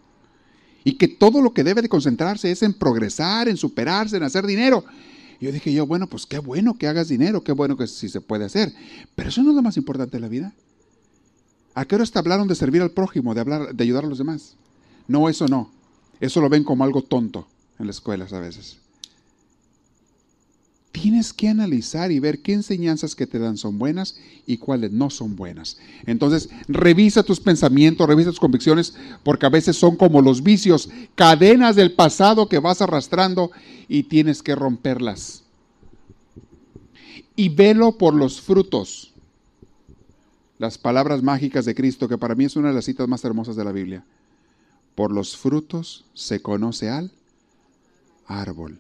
[0.84, 4.46] Y que todo lo que debe de concentrarse es en progresar, en superarse, en hacer
[4.46, 4.84] dinero.
[5.40, 8.10] Y yo dije yo, bueno, pues qué bueno que hagas dinero, qué bueno que sí
[8.10, 8.74] se puede hacer.
[9.16, 10.54] Pero eso no es lo más importante de la vida.
[11.76, 14.18] ¿A qué hora te hablaron de servir al prójimo, de, hablar, de ayudar a los
[14.18, 14.56] demás?
[15.08, 15.72] No, eso no.
[16.20, 17.48] Eso lo ven como algo tonto
[17.80, 18.83] en las escuelas a veces
[20.94, 25.10] tienes que analizar y ver qué enseñanzas que te dan son buenas y cuáles no
[25.10, 25.78] son buenas.
[26.06, 31.76] Entonces, revisa tus pensamientos, revisa tus convicciones, porque a veces son como los vicios, cadenas
[31.76, 33.52] del pasado que vas arrastrando
[33.90, 35.44] y tienes que romperlas.
[37.36, 39.12] Y velo por los frutos.
[40.60, 43.56] Las palabras mágicas de Cristo, que para mí es una de las citas más hermosas
[43.56, 44.06] de la Biblia.
[44.94, 47.12] Por los frutos se conoce al
[48.28, 48.80] árbol.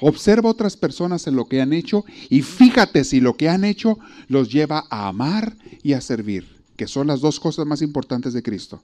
[0.00, 3.98] Observa otras personas en lo que han hecho y fíjate si lo que han hecho
[4.28, 8.42] los lleva a amar y a servir, que son las dos cosas más importantes de
[8.42, 8.82] Cristo.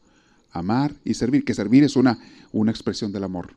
[0.53, 2.19] Amar y servir, que servir es una,
[2.53, 3.55] una expresión del amor.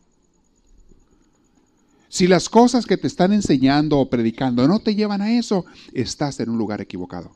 [2.09, 6.39] Si las cosas que te están enseñando o predicando no te llevan a eso, estás
[6.39, 7.31] en un lugar equivocado.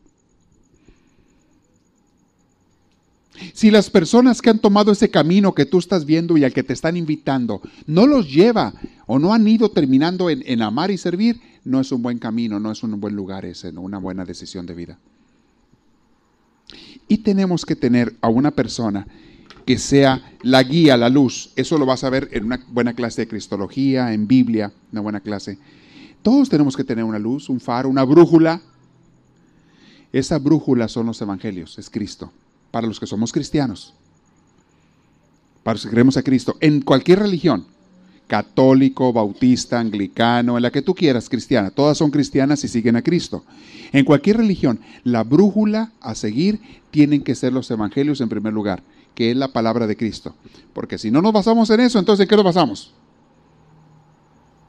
[3.53, 6.63] Si las personas que han tomado ese camino que tú estás viendo y al que
[6.63, 8.73] te están invitando no los lleva
[9.07, 12.71] o no han ido terminando en, amar y servir, no es un buen camino, no
[12.71, 14.99] es un buen lugar ese, una buena decisión de vida.
[17.07, 19.07] Y tenemos que tener a una persona
[19.65, 21.51] que sea la guía, la luz.
[21.55, 25.19] Eso lo vas a ver en una buena clase de Cristología, en Biblia, una buena
[25.19, 25.57] clase.
[26.21, 28.61] Todos tenemos que tener una luz, un faro, una brújula.
[30.13, 32.31] Esa brújula son los evangelios, es Cristo
[32.71, 33.93] para los que somos cristianos,
[35.63, 37.65] para los que creemos a Cristo, en cualquier religión,
[38.27, 43.01] católico, bautista, anglicano, en la que tú quieras, cristiana, todas son cristianas y siguen a
[43.01, 43.43] Cristo.
[43.91, 48.83] En cualquier religión, la brújula a seguir tienen que ser los evangelios en primer lugar,
[49.15, 50.33] que es la palabra de Cristo.
[50.73, 52.93] Porque si no nos basamos en eso, entonces ¿en qué nos basamos?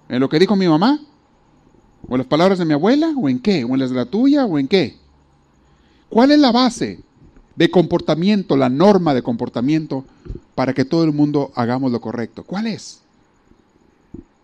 [0.08, 1.00] ¿En lo que dijo mi mamá?
[2.08, 3.14] ¿O en las palabras de mi abuela?
[3.16, 3.62] ¿O en qué?
[3.62, 4.44] ¿O en las de la tuya?
[4.44, 4.96] ¿O en qué?
[6.08, 7.00] ¿Cuál es la base?
[7.56, 10.04] De comportamiento, la norma de comportamiento
[10.54, 12.44] para que todo el mundo hagamos lo correcto.
[12.44, 13.00] ¿Cuál es?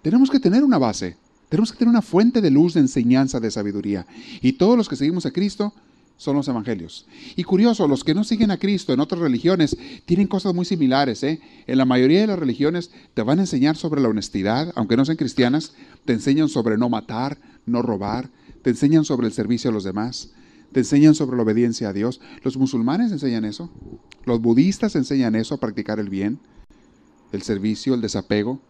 [0.02, 1.16] Tenemos que tener una base,
[1.48, 4.06] tenemos que tener una fuente de luz, de enseñanza, de sabiduría.
[4.40, 5.72] Y todos los que seguimos a Cristo
[6.16, 7.06] son los evangelios.
[7.36, 11.22] Y curioso, los que no siguen a Cristo en otras religiones tienen cosas muy similares.
[11.22, 11.40] ¿eh?
[11.66, 15.04] En la mayoría de las religiones te van a enseñar sobre la honestidad, aunque no
[15.04, 15.72] sean cristianas,
[16.04, 18.28] te enseñan sobre no matar, no robar,
[18.62, 20.30] te enseñan sobre el servicio a los demás,
[20.72, 22.20] te enseñan sobre la obediencia a Dios.
[22.42, 23.70] Los musulmanes enseñan eso.
[24.24, 26.38] Los budistas enseñan eso, a practicar el bien,
[27.32, 28.60] el servicio, el desapego.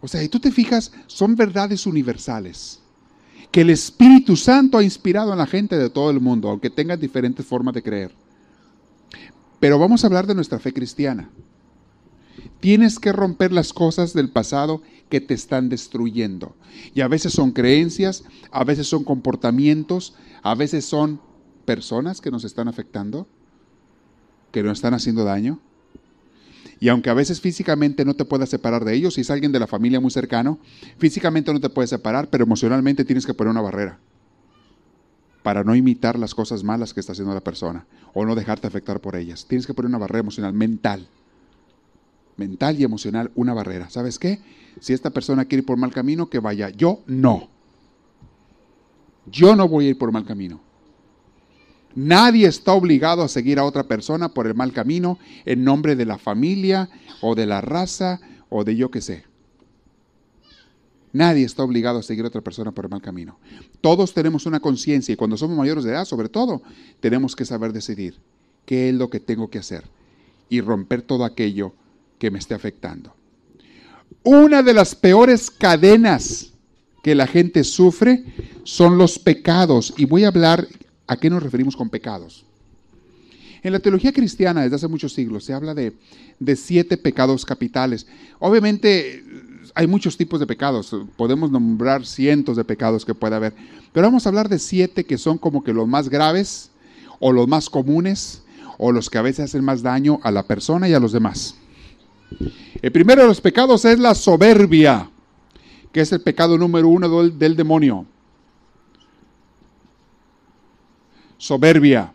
[0.00, 2.80] O sea, y tú te fijas, son verdades universales
[3.54, 6.98] que el Espíritu Santo ha inspirado a la gente de todo el mundo, aunque tengan
[6.98, 8.10] diferentes formas de creer.
[9.60, 11.30] Pero vamos a hablar de nuestra fe cristiana.
[12.58, 16.54] Tienes que romper las cosas del pasado que te están destruyendo.
[16.94, 21.20] Y a veces son creencias, a veces son comportamientos, a veces son
[21.64, 23.26] personas que nos están afectando,
[24.50, 25.60] que nos están haciendo daño.
[26.80, 29.60] Y aunque a veces físicamente no te puedas separar de ellos, si es alguien de
[29.60, 30.58] la familia muy cercano,
[30.98, 33.98] físicamente no te puedes separar, pero emocionalmente tienes que poner una barrera
[35.42, 39.00] para no imitar las cosas malas que está haciendo la persona o no dejarte afectar
[39.00, 39.46] por ellas.
[39.46, 41.06] Tienes que poner una barrera emocional, mental
[42.36, 43.90] mental y emocional una barrera.
[43.90, 44.40] ¿Sabes qué?
[44.80, 46.70] Si esta persona quiere ir por mal camino, que vaya.
[46.70, 47.48] Yo no.
[49.26, 50.60] Yo no voy a ir por mal camino.
[51.94, 56.04] Nadie está obligado a seguir a otra persona por el mal camino en nombre de
[56.04, 59.24] la familia o de la raza o de yo qué sé.
[61.12, 63.38] Nadie está obligado a seguir a otra persona por el mal camino.
[63.80, 66.62] Todos tenemos una conciencia y cuando somos mayores de edad, sobre todo,
[66.98, 68.18] tenemos que saber decidir
[68.66, 69.84] qué es lo que tengo que hacer
[70.48, 71.72] y romper todo aquello
[72.24, 73.14] que me esté afectando.
[74.22, 76.54] Una de las peores cadenas
[77.02, 78.24] que la gente sufre
[78.62, 79.92] son los pecados.
[79.98, 80.66] Y voy a hablar
[81.06, 82.46] a qué nos referimos con pecados.
[83.62, 85.92] En la teología cristiana desde hace muchos siglos se habla de,
[86.40, 88.06] de siete pecados capitales.
[88.38, 89.22] Obviamente
[89.74, 93.52] hay muchos tipos de pecados, podemos nombrar cientos de pecados que puede haber,
[93.92, 96.70] pero vamos a hablar de siete que son como que los más graves
[97.20, 98.40] o los más comunes
[98.78, 101.56] o los que a veces hacen más daño a la persona y a los demás.
[102.82, 105.10] El primero de los pecados es la soberbia,
[105.92, 108.06] que es el pecado número uno del, demonio.
[111.38, 112.12] Soberbia,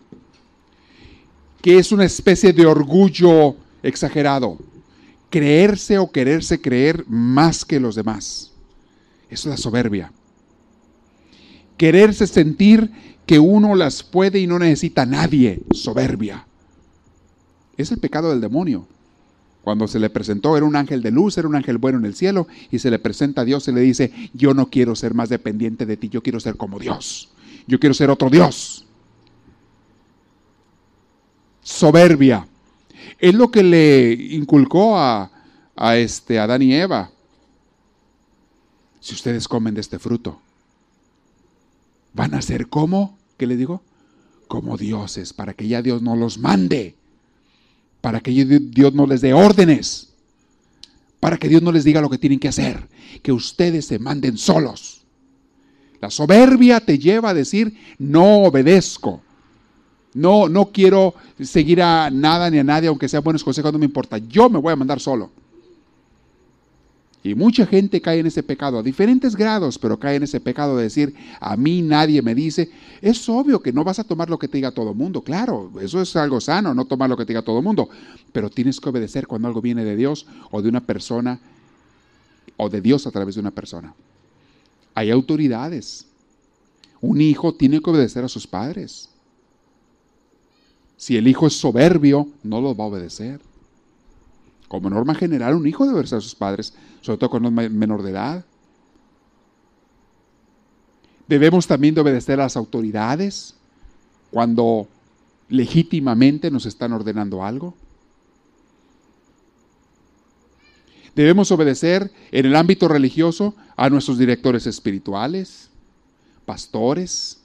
[1.62, 4.58] que es una especie de orgullo exagerado
[5.30, 8.52] creerse o quererse creer más que los demás.
[9.30, 10.12] Es la soberbia.
[11.78, 12.92] Quererse sentir
[13.26, 15.62] que uno las puede y no necesita a nadie.
[15.72, 16.46] Soberbia.
[17.78, 18.88] Es el pecado del demonio.
[19.70, 22.16] Cuando se le presentó, era un ángel de luz, era un ángel bueno en el
[22.16, 25.30] cielo, y se le presenta a Dios y le dice, yo no quiero ser más
[25.30, 27.30] dependiente de ti, yo quiero ser como Dios.
[27.68, 28.88] Yo quiero ser otro Dios.
[31.62, 32.48] Soberbia.
[33.20, 35.30] Es lo que le inculcó a,
[35.76, 37.12] a este, Adán y Eva.
[39.00, 40.42] Si ustedes comen de este fruto,
[42.16, 43.84] van a ser como, ¿qué le digo?
[44.48, 46.96] Como dioses, para que ya Dios no los mande,
[48.02, 50.10] para que Dios no les dé órdenes,
[51.20, 52.88] para que Dios no les diga lo que tienen que hacer,
[53.22, 55.02] que ustedes se manden solos.
[56.02, 59.22] La soberbia te lleva a decir, no obedezco.
[60.14, 63.86] No, no quiero seguir a nada ni a nadie, aunque sea buenos consejos, no me
[63.86, 64.18] importa.
[64.18, 65.30] Yo me voy a mandar solo.
[67.22, 70.78] Y mucha gente cae en ese pecado, a diferentes grados, pero cae en ese pecado
[70.78, 72.72] de decir, a mí nadie me dice.
[73.02, 75.72] Es obvio que no vas a tomar lo que te diga todo el mundo, claro,
[75.82, 77.90] eso es algo sano, no tomar lo que te diga todo el mundo,
[78.32, 81.40] pero tienes que obedecer cuando algo viene de Dios o de una persona,
[82.56, 83.94] o de Dios a través de una persona.
[84.96, 86.06] Hay autoridades.
[87.02, 89.10] Un hijo tiene que obedecer a sus padres.
[90.98, 93.40] Si el hijo es soberbio, no los va a obedecer.
[94.70, 98.04] Como norma general, un hijo debe obedecer a sus padres, sobre todo cuando es menor
[98.04, 98.46] de edad.
[101.28, 103.56] Debemos también de obedecer a las autoridades
[104.30, 104.88] cuando
[105.50, 107.74] legítimamente nos están ordenando algo.
[111.16, 115.72] Debemos obedecer en el ámbito religioso a nuestros directores espirituales,
[116.46, 117.42] pastores.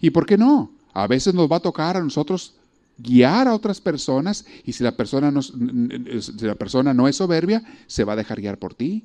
[0.00, 0.70] ¿Y por qué no?
[0.94, 2.54] A veces nos va a tocar a nosotros
[3.02, 8.40] guiar a otras personas y si la persona no, es soberbia, se va a dejar
[8.40, 9.04] guiar por ti.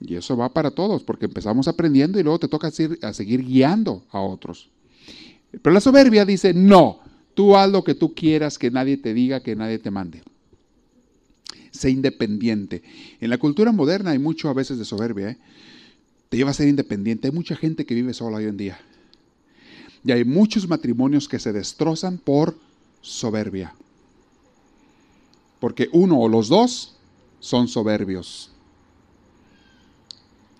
[0.00, 4.20] Y eso va para todos, porque empezamos aprendiendo y luego te toca seguir guiando a
[4.20, 4.68] otros.
[5.50, 7.00] Pero la soberbia dice, no,
[7.34, 10.22] tú haz lo que tú quieras, que nadie te diga, que nadie te mande.
[11.70, 12.82] Sé independiente.
[13.20, 15.30] En la cultura moderna hay mucho a veces de soberbia.
[15.30, 15.38] ¿eh?
[16.28, 17.28] Te lleva a ser independiente.
[17.28, 18.78] Hay mucha gente que vive sola hoy en día.
[20.04, 22.56] Y hay muchos matrimonios que se destrozan por
[23.02, 23.74] soberbia.
[25.60, 26.96] Porque uno o los dos
[27.40, 28.50] son soberbios.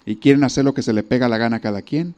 [0.04, 2.14] Y quieren hacer lo que se le pega la gana a cada quien.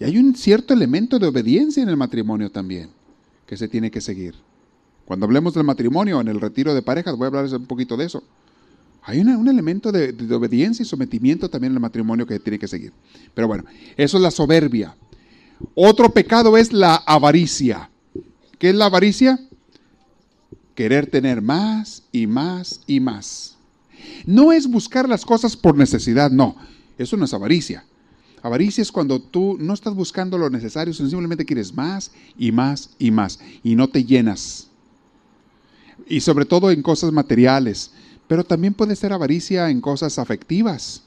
[0.00, 2.90] Y hay un cierto elemento de obediencia en el matrimonio también,
[3.46, 4.34] que se tiene que seguir.
[5.04, 8.06] Cuando hablemos del matrimonio, en el retiro de parejas, voy a hablar un poquito de
[8.06, 8.22] eso.
[9.04, 12.68] Hay un elemento de, de, obediencia y sometimiento también en el matrimonio que tiene que
[12.68, 12.92] seguir.
[13.34, 13.64] Pero bueno,
[13.96, 14.96] eso es la soberbia.
[15.74, 17.90] Otro pecado es la avaricia.
[18.62, 19.40] ¿Qué es la avaricia?
[20.76, 23.56] Querer tener más y más y más.
[24.24, 26.54] No es buscar las cosas por necesidad, no.
[26.96, 27.84] Eso no es avaricia.
[28.40, 32.90] Avaricia es cuando tú no estás buscando lo necesario, sino simplemente quieres más y más
[33.00, 34.68] y más y no te llenas.
[36.06, 37.90] Y sobre todo en cosas materiales,
[38.28, 41.02] pero también puede ser avaricia en cosas afectivas.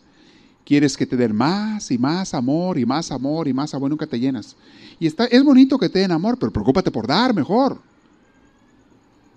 [0.65, 4.07] Quieres que te den más y más amor y más amor y más amor, nunca
[4.07, 4.55] te llenas.
[4.99, 7.79] Y está, es bonito que te den amor, pero preocúpate por dar mejor.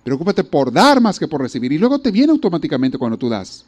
[0.02, 1.70] Preocúpate por dar más que por recibir.
[1.70, 3.66] Y luego te viene automáticamente cuando tú das.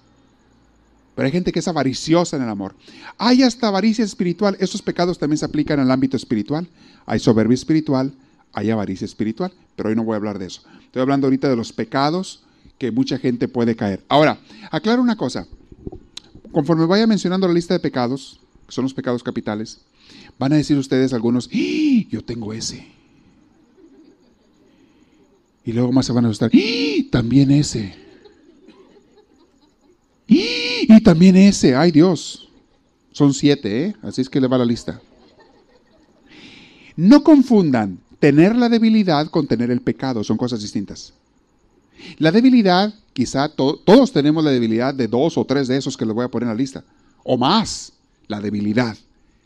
[1.14, 2.74] Pero hay gente que es avariciosa en el amor.
[3.18, 4.56] Hay hasta avaricia espiritual.
[4.58, 6.66] Esos pecados también se aplican al ámbito espiritual.
[7.04, 8.14] Hay soberbia espiritual,
[8.54, 9.52] hay avaricia espiritual.
[9.76, 10.62] Pero hoy no voy a hablar de eso.
[10.86, 12.42] Estoy hablando ahorita de los pecados
[12.78, 14.02] que mucha gente puede caer.
[14.08, 14.38] Ahora,
[14.70, 15.46] aclaro una cosa
[16.52, 19.80] conforme vaya mencionando la lista de pecados, que son los pecados capitales,
[20.38, 22.04] van a decir ustedes algunos, ¡Ah!
[22.08, 22.86] yo tengo ese.
[25.64, 27.02] Y luego más se van a asustar, ¡Ah!
[27.10, 27.94] también ese.
[31.02, 32.48] también ese, ay Dios.
[33.12, 33.96] Son siete, ¿eh?
[34.02, 35.00] Así es que le va la lista.
[36.96, 41.14] No confundan tener la debilidad con tener el pecado, son cosas distintas.
[42.18, 46.14] La debilidad, quizá todos tenemos la debilidad de dos o tres de esos que les
[46.14, 46.84] voy a poner en la lista,
[47.22, 47.92] o más,
[48.28, 48.96] la debilidad,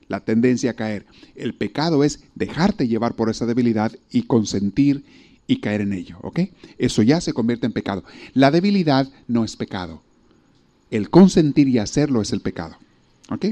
[0.07, 1.07] la tendencia a caer.
[1.35, 5.03] El pecado es dejarte llevar por esa debilidad y consentir
[5.49, 6.43] y caer en ello, ¿ok?
[6.79, 8.05] Eso ya se convierte en pecado.
[8.33, 10.03] La debilidad no es pecado.
[10.93, 12.77] El consentir y hacerlo es el pecado.
[13.29, 13.47] ¿Ok?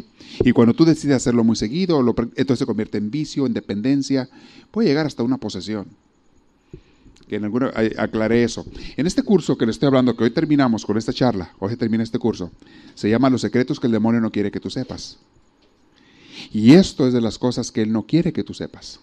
[0.44, 1.98] Y cuando tú decides hacerlo muy seguido,
[2.36, 4.28] entonces se convierte en vicio, en dependencia,
[4.70, 5.88] puede llegar hasta una posesión.
[7.36, 8.66] En alguna, aclaré eso.
[8.96, 12.02] En este curso que le estoy hablando, que hoy terminamos con esta charla, hoy termina
[12.02, 12.50] este curso,
[12.94, 15.18] se llama Los secretos que el demonio no quiere que tú sepas.
[16.52, 19.00] Y esto es de las cosas que él no quiere que tú sepas.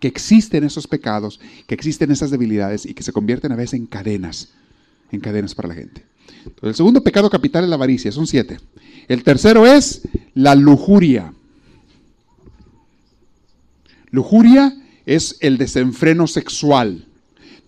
[0.00, 3.86] Que existen esos pecados, que existen esas debilidades y que se convierten a veces en
[3.86, 4.50] cadenas,
[5.10, 6.04] en cadenas para la gente.
[6.60, 8.60] el segundo pecado capital es la avaricia, son siete.
[9.08, 10.02] El tercero es
[10.34, 11.32] la lujuria.
[14.10, 17.06] Lujuria es el desenfreno sexual.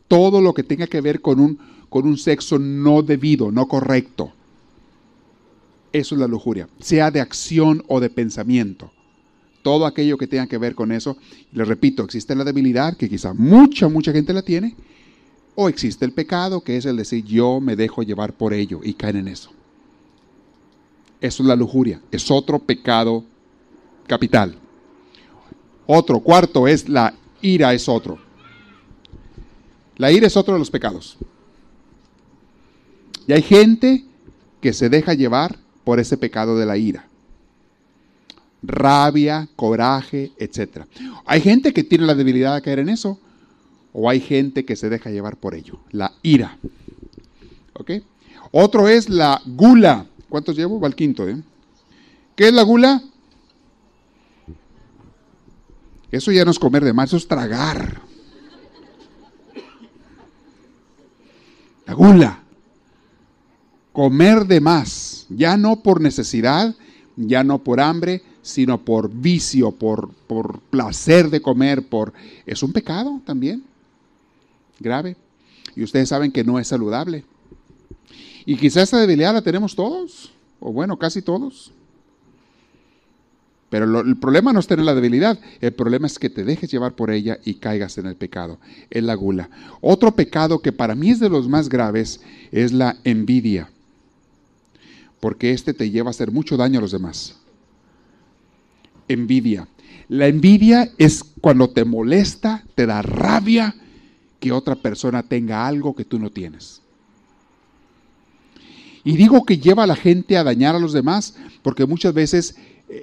[0.09, 4.33] Todo lo que tenga que ver con un, con un sexo no debido, no correcto.
[5.93, 8.93] Eso es la lujuria, sea de acción o de pensamiento.
[9.63, 11.17] Todo aquello que tenga que ver con eso.
[11.53, 14.77] Le repito, existe la debilidad, que quizá mucha, mucha gente la tiene,
[15.55, 18.95] o existe el pecado, que es el decir yo me dejo llevar por ello y
[18.95, 19.51] caen en eso.
[21.21, 23.25] Eso es la lujuria, es otro pecado
[24.07, 24.55] capital.
[25.87, 28.19] Otro, cuarto, es la ira, es otro.
[29.97, 31.17] La ira es otro de los pecados.
[33.27, 34.05] Y hay gente
[34.61, 37.07] que se deja llevar por ese pecado de la ira.
[38.63, 40.85] Rabia, coraje, etc.
[41.25, 43.19] Hay gente que tiene la debilidad de caer en eso,
[43.93, 46.59] o hay gente que se deja llevar por ello, la ira.
[47.75, 47.93] ¿Ok?
[48.53, 50.07] Otro es la gula.
[50.29, 50.81] ¿Cuántos llevo?
[50.81, 51.41] Va al quinto, ¿eh?
[52.35, 53.03] ¿Qué es la gula?
[56.11, 58.06] Eso ya no es comer de más, eso es tragar.
[61.87, 62.43] La gula.
[63.93, 66.75] Comer de más, ya no por necesidad,
[67.17, 72.13] ya no por hambre, sino por vicio, por, por placer de comer, por...
[72.45, 73.65] Es un pecado también,
[74.79, 75.17] grave.
[75.75, 77.25] Y ustedes saben que no es saludable.
[78.45, 81.73] Y quizás esa debilidad la tenemos todos, o bueno, casi todos.
[83.69, 86.95] Pero el problema no es tener la debilidad, el problema es que te dejes llevar
[86.95, 88.61] por ella y caigas en el pecado,
[88.91, 89.51] es la gula.
[89.81, 92.21] Otro pecado que para mí es de los más graves
[92.53, 93.71] es la envidia,
[95.19, 97.41] porque este te lleva a hacer mucho daño a los demás.
[99.09, 99.67] Envidia.
[100.09, 103.75] La envidia es cuando te molesta, te da rabia
[104.39, 106.83] que otra persona tenga algo que tú no tienes.
[109.03, 112.57] Y digo que lleva a la gente a dañar a los demás porque muchas veces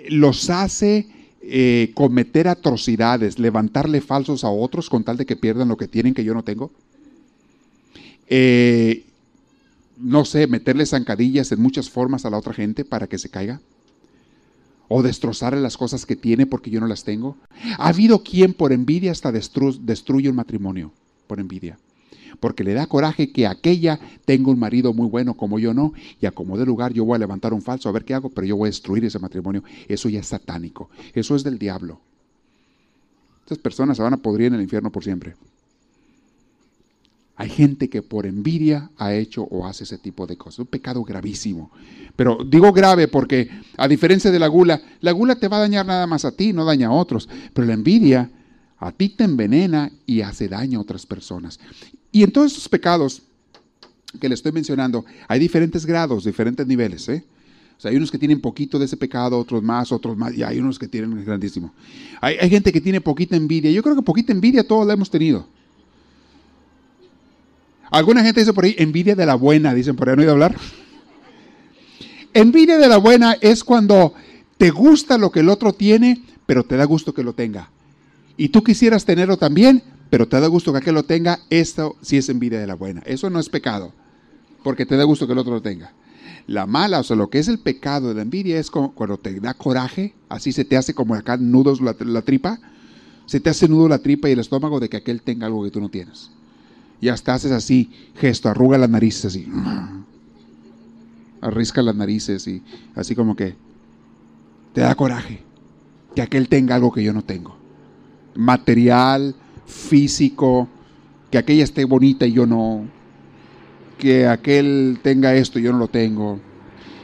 [0.10, 1.08] los hace
[1.42, 6.14] eh, cometer atrocidades, levantarle falsos a otros con tal de que pierdan lo que tienen
[6.14, 6.72] que yo no tengo.
[8.28, 9.04] Eh,
[9.98, 13.60] no sé, meterle zancadillas en muchas formas a la otra gente para que se caiga.
[14.88, 17.36] O destrozarle las cosas que tiene porque yo no las tengo.
[17.78, 20.92] Ha habido quien por envidia hasta destruye un matrimonio,
[21.28, 21.78] por envidia
[22.40, 26.26] porque le da coraje que aquella tenga un marido muy bueno como yo no, y
[26.26, 28.48] a como de lugar yo voy a levantar un falso, a ver qué hago, pero
[28.48, 29.64] yo voy a destruir ese matrimonio.
[29.88, 32.00] Eso ya es satánico, eso es del diablo.
[33.42, 35.36] Estas personas se van a podrir en el infierno por siempre.
[37.36, 40.60] Hay gente que por envidia ha hecho o hace ese tipo de cosas.
[40.60, 41.72] Un pecado gravísimo.
[42.16, 45.86] Pero digo grave porque a diferencia de la gula, la gula te va a dañar
[45.86, 47.28] nada más a ti, no daña a otros.
[47.54, 48.30] Pero la envidia
[48.78, 51.60] a ti te envenena y hace daño a otras personas.
[52.14, 53.24] Y en todos estos pecados
[54.22, 57.10] que le estoy mencionando, hay diferentes grados, diferentes niveles.
[57.10, 57.26] ¿eh?
[57.76, 60.44] O sea, hay unos que tienen poquito de ese pecado, otros más, otros más, y
[60.44, 61.74] hay unos que tienen grandísimo.
[62.22, 63.72] Hay, gente que tiene poquita envidia.
[63.72, 65.48] Yo creo que poquita envidia todos la hemos tenido.
[67.90, 70.34] Alguna gente dice por ahí, envidia de la buena, dicen por ahí, ¿no he oído
[70.34, 70.56] hablar?
[72.36, 74.14] Envidia de la buena es cuando
[74.60, 77.72] te gusta lo que el otro tiene, pero te da gusto que lo tenga.
[78.38, 79.82] Y tú quisieras tenerlo también,
[80.14, 83.02] pero te da gusto que aquel lo tenga, esto sí es envidia de la buena.
[83.04, 83.94] Eso no es pecado,
[84.64, 85.92] porque te da gusto que el otro lo tenga.
[86.46, 89.18] La mala, o sea, lo que es el pecado de la envidia es como cuando
[89.18, 92.60] te da coraje, así se te hace como acá nudos la, tripa,
[93.26, 95.72] se te hace nudo la tripa y el estómago de que aquel tenga algo que
[95.72, 96.30] tú no tienes.
[97.02, 99.48] Y hasta haces así, gesto, arruga las narices así,
[101.42, 102.62] arrisca las narices y
[102.94, 103.56] así como que
[104.76, 105.42] te da coraje
[106.16, 107.58] que aquel tenga algo que yo no tengo.
[108.36, 109.36] Material,
[109.66, 110.68] físico,
[111.32, 112.86] que aquella esté bonita y yo no,
[113.98, 116.40] que aquel tenga esto y yo no lo tengo.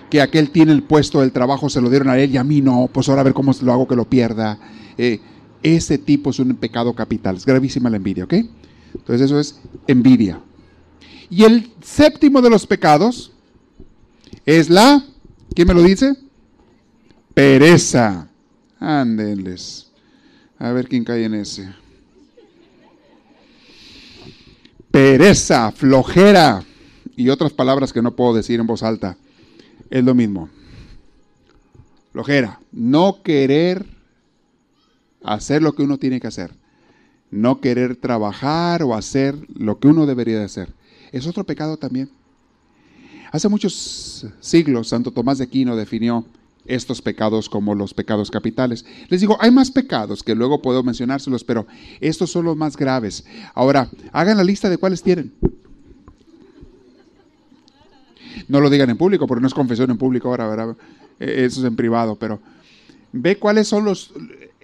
[0.09, 2.61] que aquel tiene el puesto del trabajo, se lo dieron a él y a mí
[2.61, 4.57] no, pues ahora a ver cómo lo hago que lo pierda.
[4.97, 5.19] Eh,
[5.61, 8.33] ese tipo es un pecado capital, es gravísima la envidia, ¿ok?
[8.95, 10.41] Entonces eso es envidia.
[11.29, 13.31] Y el séptimo de los pecados
[14.45, 15.03] es la,
[15.53, 16.15] ¿quién me lo dice?
[17.33, 18.27] Pereza.
[18.79, 19.91] Ándenles.
[20.57, 21.69] A ver quién cae en ese.
[24.91, 26.63] Pereza, flojera
[27.15, 29.17] y otras palabras que no puedo decir en voz alta.
[29.89, 30.49] Es lo mismo.
[32.11, 33.85] Flojera, no querer
[35.23, 36.51] hacer lo que uno tiene que hacer.
[37.29, 40.73] No querer trabajar o hacer lo que uno debería de hacer.
[41.11, 42.09] Es otro pecado también.
[43.31, 46.25] Hace muchos siglos, Santo Tomás de Aquino definió
[46.69, 48.85] estos pecados como los pecados capitales.
[49.09, 51.67] Les digo, hay más pecados que luego puedo mencionárselos, pero
[51.99, 53.25] estos son los más graves.
[53.53, 55.33] Ahora, hagan la lista de cuáles tienen.
[58.47, 60.77] No lo digan en público, porque no es confesión en público ahora, ¿verdad?
[61.19, 62.39] E, eso es en privado, pero
[63.11, 64.13] ve cuáles son los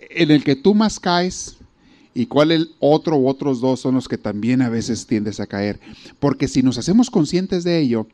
[0.10, 1.58] en el que tú más caes
[2.14, 5.48] y cuál el otro u otros dos son los que también a veces tiendes a
[5.48, 5.80] caer.
[6.20, 8.08] Porque si nos hacemos conscientes de ello,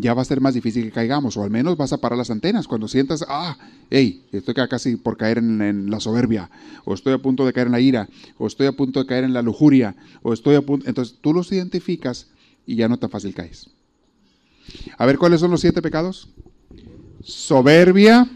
[0.00, 2.30] ya va a ser más difícil que caigamos, o al menos vas a parar las
[2.30, 3.58] antenas cuando sientas, ah,
[3.90, 6.50] hey, estoy casi por caer en, la soberbia,
[6.84, 9.24] o estoy a punto de caer en la ira, o estoy a punto de caer
[9.24, 12.28] en la lujuria, o estoy a punto, entonces tú los identificas
[12.64, 13.70] y ya no tan fácil caes.
[14.96, 16.28] A ver, ¿cuáles son los siete pecados?
[17.24, 18.30] Soberbia,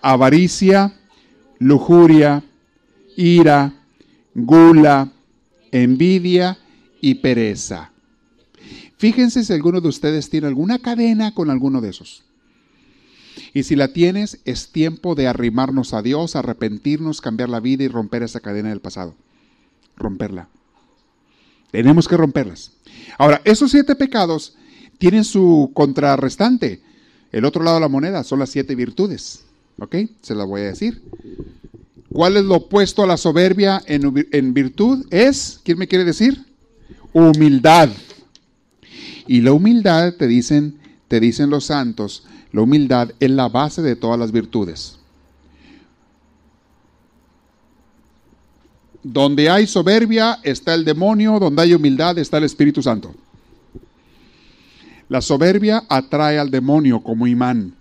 [0.00, 0.94] avaricia,
[1.58, 2.44] lujuria,
[3.16, 3.74] ira,
[4.34, 5.10] gula,
[5.72, 6.58] envidia
[7.00, 7.90] y pereza.
[8.98, 12.24] Fíjense si alguno de ustedes tiene alguna cadena con alguno de esos.
[13.52, 17.88] Y si la tienes, es tiempo de arrimarnos a Dios, arrepentirnos, cambiar la vida y
[17.88, 19.14] romper esa cadena del pasado.
[19.96, 20.48] Romperla.
[21.70, 22.72] Tenemos que romperlas.
[23.18, 24.56] Ahora, esos siete pecados
[24.98, 26.80] tienen su contrarrestante.
[27.32, 29.44] El otro lado de la moneda son las siete virtudes.
[29.78, 29.96] ¿Ok?
[30.22, 31.02] Se las voy a decir.
[32.10, 35.06] ¿Cuál es lo opuesto a la soberbia en, en virtud?
[35.10, 36.46] Es, ¿quién me quiere decir?
[37.12, 37.90] Humildad.
[39.26, 43.96] Y la humildad, te dicen, te dicen los santos, la humildad es la base de
[43.96, 44.98] todas las virtudes.
[49.02, 53.14] Donde hay soberbia está el demonio, donde hay humildad está el Espíritu Santo.
[55.08, 57.74] La soberbia atrae al demonio como imán.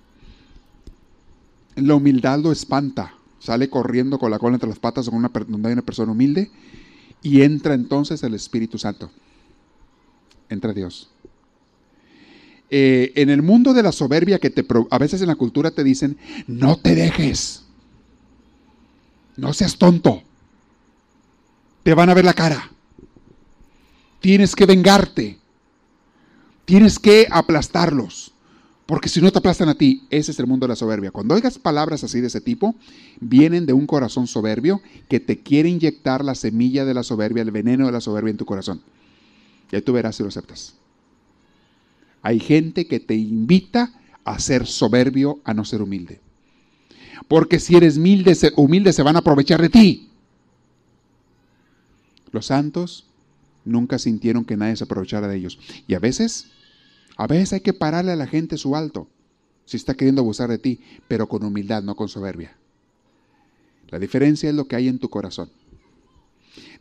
[1.75, 5.81] La humildad lo espanta, sale corriendo con la cola entre las patas donde hay una
[5.81, 6.51] persona humilde
[7.23, 9.09] y entra entonces el Espíritu Santo.
[10.47, 11.09] Entra Dios.
[12.70, 15.84] Eh, en el mundo de la soberbia que te, a veces en la cultura te
[15.84, 17.63] dicen, no te dejes,
[19.38, 20.24] no seas tonto,
[21.84, 22.72] te van a ver la cara,
[24.20, 25.38] tienes que vengarte,
[26.66, 28.34] tienes que aplastarlos,
[28.88, 31.11] porque si no te aplastan a ti, ese es el mundo de la soberbia.
[31.11, 32.76] Cuando oigas palabras así de ese tipo,
[33.20, 37.51] vienen de un corazón soberbio que te quiere inyectar la semilla de la soberbia, el
[37.51, 38.82] veneno de la soberbia en tu corazón.
[39.72, 40.76] Y tú verás si lo aceptas.
[42.26, 46.21] Hay gente que te invita a ser soberbio, a no ser humilde.
[47.28, 50.09] Porque si eres humilde, se van a aprovechar de ti.
[52.32, 53.05] Los santos
[53.63, 55.59] nunca sintieron que nadie se aprovechara de ellos.
[55.88, 56.47] Y a veces,
[57.15, 59.07] a veces hay que pararle a la gente su alto,
[59.65, 62.57] si está queriendo abusar de ti, pero con humildad, no con soberbia.
[63.89, 65.51] La diferencia es lo que hay en tu corazón.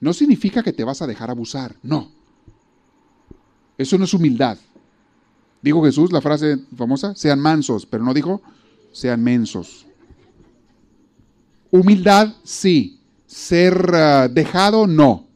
[0.01, 2.11] No significa que te vas a dejar abusar, no.
[3.76, 4.57] Eso no es humildad.
[5.64, 8.42] Dijo Jesús la frase famosa, sean mansos, pero no dijo,
[8.92, 9.86] sean mensos.
[11.70, 13.00] Humildad, sí.
[13.26, 15.26] Ser ah, dejado, no.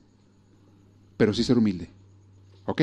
[1.17, 1.89] Pero sí ser humilde.
[2.67, 2.83] ¿Ok?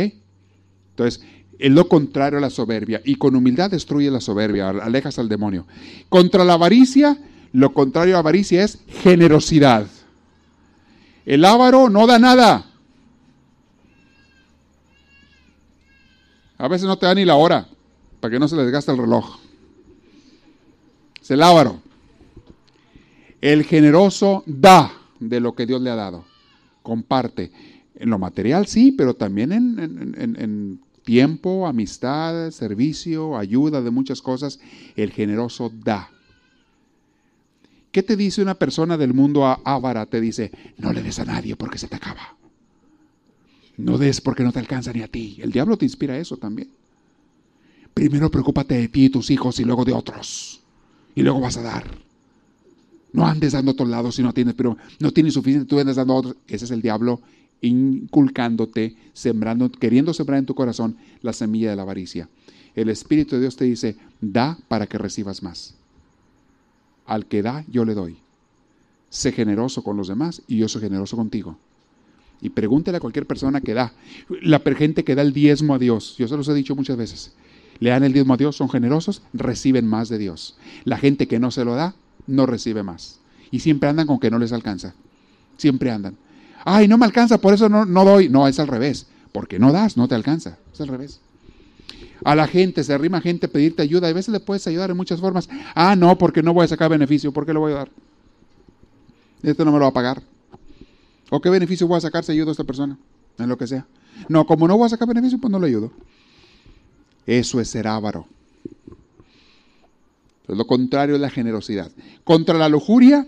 [0.90, 1.22] Entonces,
[1.60, 3.04] es lo contrario a la soberbia.
[3.06, 5.68] Y con humildad destruye la soberbia, alejas al demonio.
[6.10, 7.16] Contra la avaricia,
[7.54, 9.86] lo contrario a avaricia es generosidad.
[11.28, 12.72] El ávaro no da nada.
[16.58, 17.68] A veces no te da ni la hora,
[18.20, 19.38] para que no se les desgaste el reloj.
[21.22, 21.82] Es el ávaro.
[23.42, 26.26] El generoso da de lo que Dios le ha dado.
[26.82, 27.52] Comparte.
[27.96, 34.60] En lo material sí, pero también en, tiempo, amistad, servicio, ayuda de muchas cosas.
[34.96, 36.10] El generoso da.
[37.92, 40.06] ¿Qué te dice una persona del mundo ávara?
[40.06, 42.36] Te dice, no le des a nadie porque se te acaba.
[43.78, 45.38] No des porque no te alcanza ni a ti.
[45.42, 46.70] El diablo te inspira eso también.
[47.94, 50.62] Primero preocúpate de ti y tus hijos y luego de otros.
[51.16, 51.86] Y luego vas a dar.
[53.14, 54.56] No andes dando a otros lados si no tienes,
[55.00, 56.36] no tienes suficiente, tú andas dando a otros.
[56.48, 57.22] Ese es el diablo
[57.62, 62.30] inculcándote, sembrando, queriendo sembrar en tu corazón la semilla de la avaricia.
[62.76, 65.76] el Espíritu de Dios te dice, da para que recibas más.
[67.06, 68.18] Al que da, yo le doy.
[69.10, 71.58] Sé generoso con los demás y yo soy generoso contigo.
[72.46, 73.94] Y pregúntele a cualquier persona que da.
[74.44, 77.34] La gente que da el diezmo a Dios, yo se los he dicho muchas veces,
[77.80, 80.56] le dan el diezmo a Dios, son generosos, reciben más de Dios.
[80.84, 81.96] La gente que no se lo da,
[82.28, 83.20] no recibe más.
[83.50, 84.94] Y siempre andan con que no les alcanza.
[85.58, 86.18] Siempre andan.
[86.66, 88.30] Ay, no me alcanza, por eso no, no doy.
[88.30, 89.08] No, es al revés.
[89.32, 90.60] Porque no das, no te alcanza.
[90.72, 91.22] Es al revés.
[92.24, 94.08] A la gente, se arrima gente a pedirte ayuda.
[94.08, 95.50] A veces le puedes ayudar en muchas formas.
[95.74, 97.32] Ah, no, porque no voy a sacar beneficio.
[97.32, 97.90] ¿Por qué lo voy a dar?
[99.42, 100.35] Este no me lo va a pagar.
[101.30, 102.98] ¿O qué beneficio voy a sacar si ayudo a esta persona?
[103.38, 103.86] En lo que sea.
[104.30, 105.92] No, como no voy a sacar beneficio, pues no le ayudo.
[107.26, 108.28] Eso es ser avaro.
[110.48, 111.92] lo contrario es la generosidad.
[112.24, 113.28] Contra la lujuria,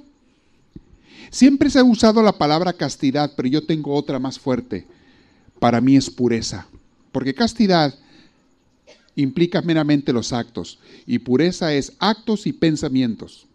[1.32, 4.88] siempre se ha usado la palabra castidad, pero yo tengo otra más fuerte.
[5.60, 6.68] Para mí es pureza.
[7.12, 7.96] Porque castidad
[9.16, 10.78] implica meramente los actos
[11.08, 13.47] y pureza es actos y pensamientos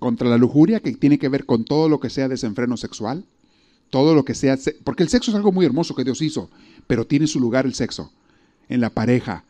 [0.00, 3.24] contra la lujuria, que tiene que ver con todo lo que sea desenfreno sexual,
[3.90, 6.50] todo lo que sea, porque el sexo es algo muy hermoso que Dios hizo,
[6.88, 8.10] pero tiene su lugar el sexo,
[8.68, 9.44] en la pareja,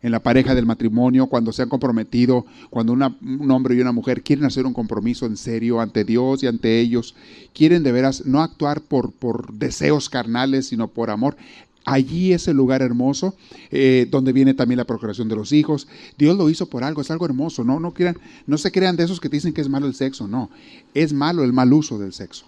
[0.00, 4.22] en la pareja del matrimonio, cuando se han comprometido, cuando un hombre y una mujer
[4.22, 7.16] quieren hacer un compromiso en serio ante Dios y ante ellos,
[7.52, 11.36] quieren de veras no actuar por, por deseos carnales, sino por amor.
[11.84, 13.34] Allí es el lugar hermoso,
[13.70, 15.88] eh, donde viene también la procreación de los hijos.
[16.18, 17.64] Dios lo hizo por algo, es algo hermoso.
[17.64, 17.94] No, no,
[18.46, 20.50] no se crean de esos que dicen que es malo el sexo, no.
[20.92, 22.46] Es malo el mal uso del sexo.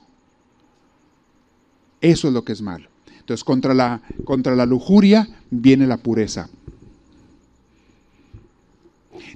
[2.00, 2.88] Eso es lo que es malo.
[3.18, 6.48] Entonces, contra la, contra la lujuria viene la pureza.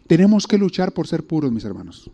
[0.07, 2.11] Tenemos que luchar por ser puros, mis hermanos.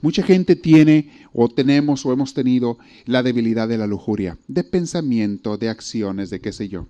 [0.00, 5.56] Mucha gente tiene o tenemos o hemos tenido la debilidad de la lujuria, de pensamiento,
[5.56, 6.86] de acciones, de qué sé yo.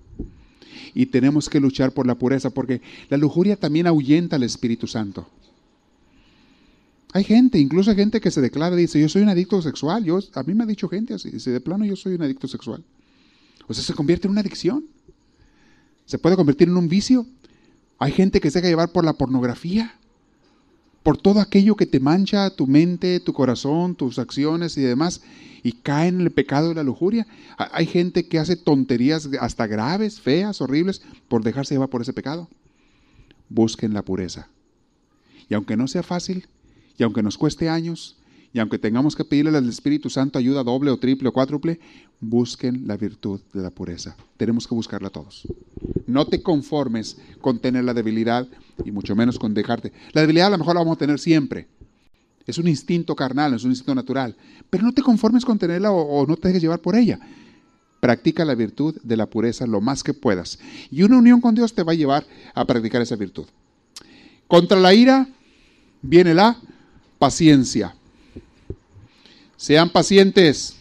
[0.95, 5.29] Y tenemos que luchar por la pureza porque la lujuria también ahuyenta al Espíritu Santo.
[7.13, 10.05] Hay gente, incluso hay gente que se declara y dice, yo soy un adicto sexual.
[10.05, 12.49] Yo, a mí me ha dicho gente así, dice, de plano yo soy un adicto
[12.49, 12.83] sexual.
[13.69, 14.85] O sea, se convierte en una adicción.
[16.07, 17.27] Se puede convertir en un vicio.
[17.99, 19.95] Hay gente que se deja llevar por la pornografía
[21.03, 25.23] por todo aquello que te mancha tu mente, tu corazón, tus acciones y demás,
[25.63, 27.27] y cae en el pecado de la lujuria.
[27.57, 32.49] Hay gente que hace tonterías hasta graves, feas, horribles, por dejarse llevar por ese pecado.
[33.49, 34.49] Busquen la pureza.
[35.49, 36.49] Y aunque no sea fácil,
[36.97, 38.17] y aunque nos cueste años,
[38.53, 41.81] y aunque tengamos que pedirle al Espíritu Santo ayuda doble o triple o cuádruple,
[42.21, 44.15] busquen la virtud de la pureza.
[44.37, 45.49] Tenemos que buscarla todos.
[46.07, 48.47] No te conformes con tener la debilidad
[48.85, 49.93] y mucho menos con dejarte.
[50.13, 51.67] La debilidad a lo mejor la vamos a tener siempre.
[52.47, 54.37] Es un instinto carnal, es un instinto natural.
[54.69, 57.19] Pero no te conformes con tenerla o, no te dejes llevar por ella.
[58.01, 60.59] Practica la virtud de la pureza lo más que puedas.
[60.91, 63.47] Y una unión con Dios te va a llevar a practicar esa virtud.
[64.47, 65.27] Contra la ira
[66.03, 66.59] viene la
[67.19, 67.95] paciencia.
[69.63, 70.75] Sean pacientes.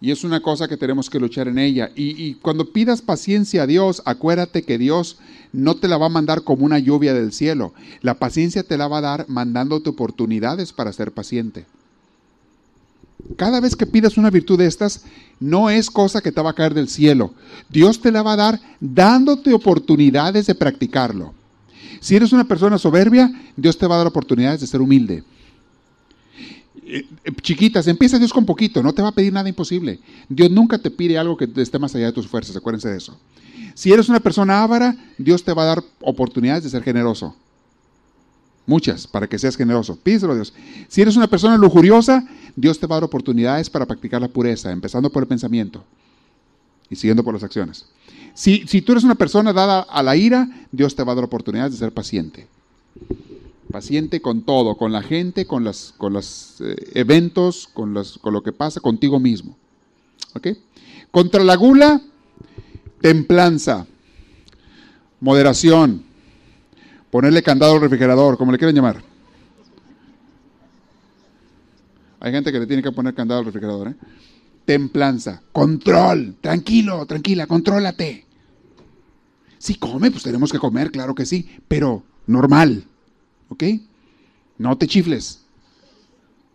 [0.00, 1.90] Y es una cosa que tenemos que luchar en ella.
[1.94, 5.18] Y, cuando pidas paciencia a Dios, acuérdate que Dios
[5.52, 7.74] no te la va a mandar como una lluvia del cielo.
[8.00, 11.66] La paciencia te la va a dar mandándote oportunidades para ser paciente.
[13.36, 15.04] Cada vez que pidas una virtud de estas,
[15.38, 17.34] no es cosa que te va a caer del cielo.
[17.68, 21.34] Dios te la va a dar dándote oportunidades de practicarlo.
[22.00, 25.24] Si eres una persona soberbia, Dios te va a dar oportunidades de ser humilde.
[26.94, 29.98] Eh, eh, chiquitas, empieza Dios con poquito, no te va a pedir nada imposible.
[30.28, 33.18] Dios nunca te pide algo que esté más allá de tus fuerzas, acuérdense de eso.
[33.72, 37.34] Si eres una persona ávara, Dios te va a dar oportunidades de ser generoso.
[38.66, 39.96] Muchas, para que seas generoso.
[39.96, 40.52] Pídelo a Dios.
[40.88, 44.70] Si eres una persona lujuriosa, Dios te va a dar oportunidades para practicar la pureza,
[44.70, 45.82] empezando por el pensamiento
[46.90, 47.86] y siguiendo por las acciones.
[48.34, 51.24] Si, si tú eres una persona dada a la ira, Dios te va a dar
[51.24, 52.48] oportunidades de ser paciente
[53.72, 56.20] paciente con todo, con la gente, con los con eh,
[56.94, 59.56] eventos, con, con lo que pasa contigo mismo.
[60.34, 60.48] ¿Ok?
[61.10, 62.00] Contra la gula,
[63.00, 63.86] templanza,
[65.20, 66.04] moderación,
[67.10, 69.02] ponerle candado al refrigerador, como le quieran llamar.
[72.20, 73.88] Hay gente que le tiene que poner candado al refrigerador.
[73.88, 73.94] ¿eh?
[74.64, 78.24] Templanza, control, tranquilo, tranquila, contrólate.
[79.58, 82.84] Si come, pues tenemos que comer, claro que sí, pero normal.
[83.52, 83.64] ¿Ok?
[84.56, 85.42] No te chifles.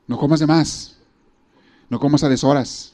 [0.08, 0.98] No comas de más.
[1.90, 2.94] No comas a deshoras.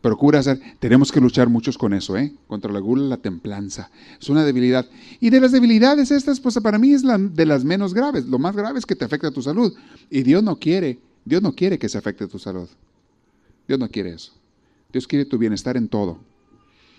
[0.00, 0.60] Procura hacer.
[0.80, 2.34] Tenemos que luchar muchos con eso, ¿eh?
[2.48, 3.88] Contra la gula, la templanza.
[4.20, 4.86] Es una debilidad.
[5.20, 8.26] Y de las debilidades estas, pues para mí es la, de las menos graves.
[8.26, 9.72] Lo más grave es que te afecta tu salud.
[10.10, 12.68] Y Dios no quiere, Dios no quiere que se afecte tu salud.
[13.68, 14.32] Dios no quiere eso.
[14.92, 16.18] Dios quiere tu bienestar en todo.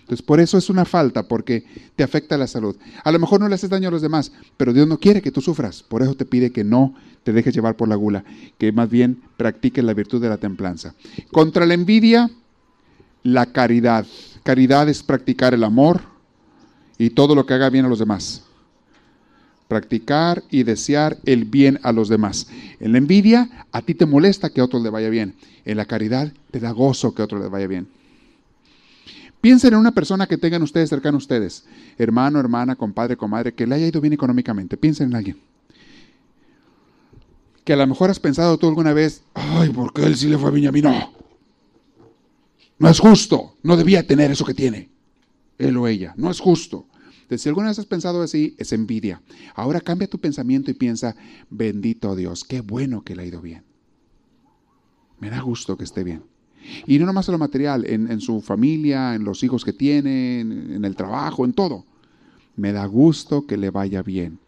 [0.06, 1.64] Entonces, por eso es una falta, porque
[1.96, 2.76] te afecta la salud.
[3.02, 5.32] A lo mejor no le haces daño a los demás, pero Dios no quiere que
[5.32, 5.82] tú sufras.
[5.82, 6.94] Por eso te pide que no
[7.24, 8.22] te dejes llevar por la gula,
[8.56, 10.94] que más bien practiques la virtud de la templanza.
[11.32, 12.30] Contra la envidia,
[13.24, 14.06] la caridad.
[14.44, 16.02] Caridad es practicar el amor
[16.98, 18.44] y todo lo que haga bien a los demás.
[19.66, 22.46] Practicar y desear el bien a los demás.
[22.78, 25.34] En la envidia, a ti te molesta que a otro le vaya bien.
[25.64, 27.88] En la caridad, te da gozo que a otro le vaya bien.
[29.46, 31.64] Piensen en una persona que tengan ustedes cercano a ustedes,
[31.98, 34.76] hermano, hermana, compadre, comadre, que le haya ido bien económicamente.
[34.76, 35.40] Piensen en alguien.
[37.64, 40.36] Que a lo mejor has pensado tú alguna vez, ay, ¿por qué él sí le
[40.36, 41.12] fue bien y a mí no?
[42.80, 44.90] No es justo, no debía tener eso que tiene,
[45.58, 46.88] él o ella, no es justo.
[47.12, 49.22] Entonces, si alguna vez has pensado así, es envidia.
[49.54, 51.14] Ahora cambia tu pensamiento y piensa,
[51.50, 53.62] bendito Dios, qué bueno que le ha ido bien.
[55.20, 56.24] Me da gusto que esté bien.
[56.86, 60.84] Y no nomás en lo material, en, su familia, en los hijos que tiene, en
[60.84, 61.84] el trabajo, en todo.
[62.56, 64.38] Me da gusto que le vaya bien.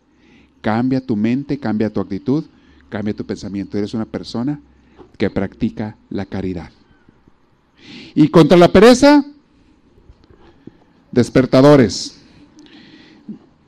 [0.60, 2.44] Cambia tu mente, cambia tu actitud,
[2.88, 3.78] cambia tu pensamiento.
[3.78, 4.60] Eres una persona
[5.16, 6.70] que practica la caridad.
[8.14, 9.24] Y contra la pereza,
[11.12, 12.18] despertadores.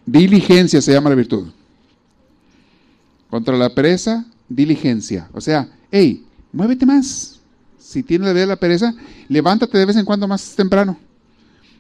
[0.07, 1.49] Diligencia se llama la virtud.
[3.29, 5.29] Contra la pereza, diligencia.
[5.33, 7.40] O sea, hey, muévete más.
[7.81, 8.95] Si tienes la de la pereza,
[9.29, 10.99] levántate de vez en cuando más temprano.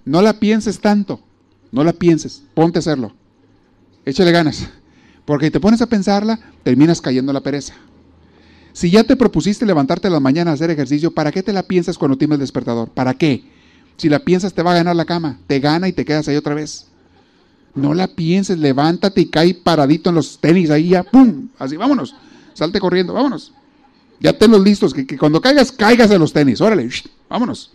[0.04, 1.20] No la pienses tanto.
[1.70, 2.42] No la pienses.
[2.54, 3.12] Ponte a hacerlo.
[4.04, 4.68] Échale ganas.
[5.24, 7.74] Porque si te pones a pensarla, terminas cayendo la pereza.
[8.72, 11.64] Si ya te propusiste levantarte a la mañana a hacer ejercicio, ¿para qué te la
[11.64, 12.88] piensas cuando tienes el despertador?
[12.88, 13.44] ¿Para qué?
[13.96, 16.36] Si la piensas te va a ganar la cama, te gana y te quedas ahí
[16.36, 16.86] otra vez.
[17.74, 21.48] No la pienses, levántate y cae paradito en los tenis ahí ya, ¡pum!
[21.58, 22.14] Así, vámonos,
[22.54, 23.52] salte corriendo, vámonos.
[24.20, 26.88] Ya tenlos listos, que, cuando caigas, caigas en los tenis, órale,
[27.28, 27.72] vámonos.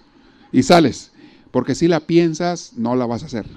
[0.52, 1.12] Y sales,
[1.52, 3.48] porque si la piensas, no la vas a hacer.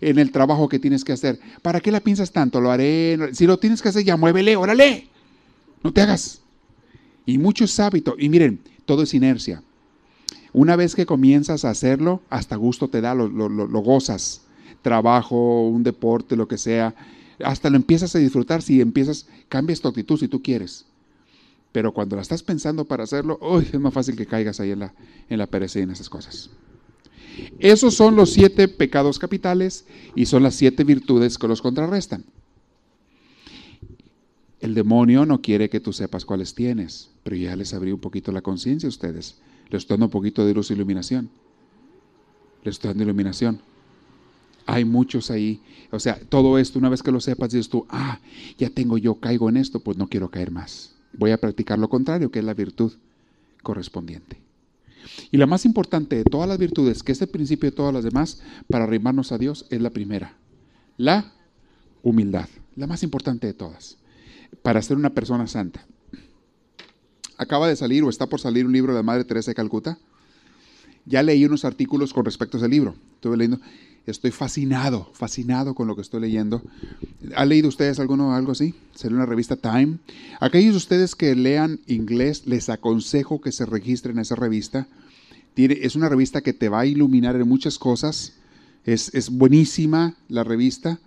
[0.00, 2.60] En el trabajo que tienes que hacer, ¿para qué la piensas tanto?
[2.60, 5.08] Lo haré, si lo tienes que hacer, ya muévele, órale.
[5.82, 6.40] No te hagas.
[7.26, 8.16] Y mucho es hábito.
[8.18, 9.62] Y miren, todo es inercia.
[10.52, 13.28] Una vez que comienzas a hacerlo, hasta gusto te da, lo,
[13.82, 14.42] gozas.
[14.82, 16.94] Trabajo, un deporte, lo que sea.
[17.42, 20.86] Hasta lo empiezas a disfrutar si empiezas, cambias tu actitud si tú quieres.
[21.72, 24.94] Pero cuando la estás pensando para hacerlo, es más fácil que caigas ahí en la,
[25.28, 26.50] en la pereza y en esas cosas.
[27.58, 32.24] Esos son los siete pecados capitales y son las siete virtudes que los contrarrestan.
[34.60, 38.30] El demonio no quiere que tú sepas cuáles tienes, pero ya les abrí un poquito
[38.30, 39.40] la conciencia a ustedes.
[39.70, 41.30] Les estoy dando un poquito de luz e iluminación.
[42.62, 43.60] Les estoy dando iluminación.
[44.66, 45.62] Hay muchos ahí.
[45.90, 48.20] O sea, todo esto, una vez que lo sepas, dices tú, ah,
[48.58, 50.94] ya tengo yo, caigo en esto, pues no quiero caer más.
[51.12, 52.92] Voy a practicar lo contrario, que es la virtud
[53.62, 54.40] correspondiente.
[55.30, 58.04] Y la más importante de todas las virtudes, que es el principio de todas las
[58.04, 60.36] demás, para arrimarnos a Dios, es la primera,
[60.96, 61.32] la
[62.02, 64.00] humildad, la más importante de todas
[64.62, 65.86] para ser una persona santa.
[67.36, 69.98] Acaba de salir o está por salir un libro de la Madre Teresa de Calcuta.
[71.06, 72.94] Ya leí unos artículos con respecto a ese libro.
[73.14, 73.60] Estuve leyendo.
[74.06, 76.62] Estoy fascinado, fascinado con lo que estoy leyendo.
[77.36, 78.74] ¿Han leído ustedes alguno algo así?
[78.94, 79.98] Sería una revista Time.
[80.40, 84.88] Aquellos de ustedes que lean inglés, les aconsejo que se registren en esa revista.
[85.56, 88.32] Es una revista que te va a iluminar en muchas cosas.
[88.84, 90.98] Es, es buenísima la revista.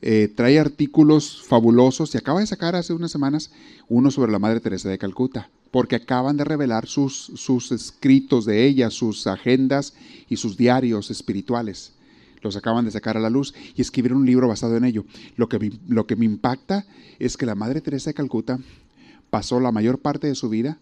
[0.00, 3.50] Eh, trae artículos fabulosos y acaba de sacar hace unas semanas
[3.88, 8.64] uno sobre la Madre Teresa de Calcuta, porque acaban de revelar sus, sus escritos de
[8.64, 9.94] ella, sus agendas
[10.28, 11.94] y sus diarios espirituales.
[12.42, 15.04] Los acaban de sacar a la luz y escribieron un libro basado en ello.
[15.36, 16.86] Lo que, lo que me impacta
[17.18, 18.58] es que la Madre Teresa de Calcuta
[19.30, 20.78] pasó la mayor parte de su vida,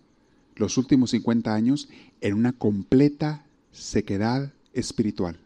[0.57, 1.88] los últimos 50 años,
[2.20, 5.38] en una completa sequedad espiritual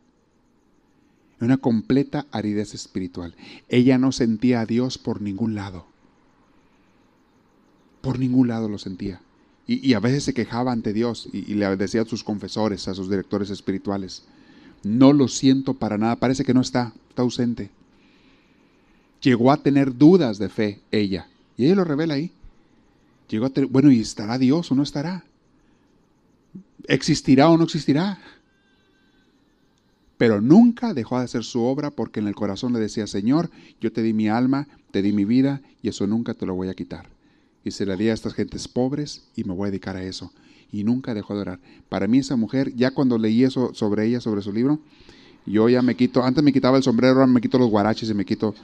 [1.41, 3.35] una completa aridez espiritual.
[3.69, 5.87] Ella no sentía a Dios por ningún lado.
[8.03, 9.21] Por ningún lado lo sentía.
[9.67, 13.09] Y, a veces se quejaba ante Dios y, le decía a sus confesores, a sus
[13.09, 14.25] directores espirituales,
[14.83, 17.71] no lo siento para nada, parece que no está, está ausente.
[19.21, 21.29] Llegó a tener dudas de fe ella.
[21.57, 22.33] Y ella lo revela ahí.
[23.29, 25.25] Llegó a tener, bueno, ¿y estará Dios o no estará?
[26.87, 28.19] ¿Existirá o no existirá?
[30.21, 33.49] pero nunca dejó de hacer su obra porque en el corazón le decía, Señor,
[33.81, 36.69] yo te di mi alma, te di mi vida y eso nunca te lo voy
[36.69, 37.09] a quitar.
[37.65, 40.31] Y se la di a estas gentes pobres y me voy a dedicar a eso.
[40.73, 41.61] Y nunca dejó de orar.
[41.89, 44.79] Para mí esa mujer, ya cuando leí eso sobre ella, sobre su libro,
[45.47, 48.15] yo ya me quito, antes me quitaba el sombrero, ahora me quito los guaraches y
[48.15, 48.55] me quito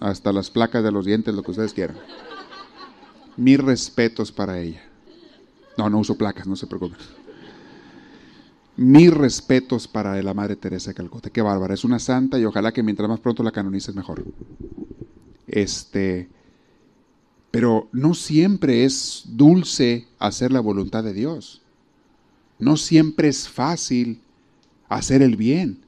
[0.00, 1.96] hasta las placas de los dientes, lo que ustedes quieran.
[3.36, 4.82] Mis respetos para ella.
[5.76, 6.98] No, no uso placas, no se preocupen.
[8.76, 11.30] Mis respetos para la Madre Teresa de Calcuta.
[11.30, 11.74] Qué bárbara.
[11.74, 14.24] Es una santa y ojalá que mientras más pronto la canonices mejor.
[15.46, 16.28] Este,
[17.54, 21.62] pero no siempre es dulce hacer la voluntad de Dios.
[22.58, 24.18] No siempre es fácil
[24.88, 25.78] hacer el bien.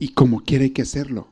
[0.00, 1.28] Y como quiere hay que hacerlo.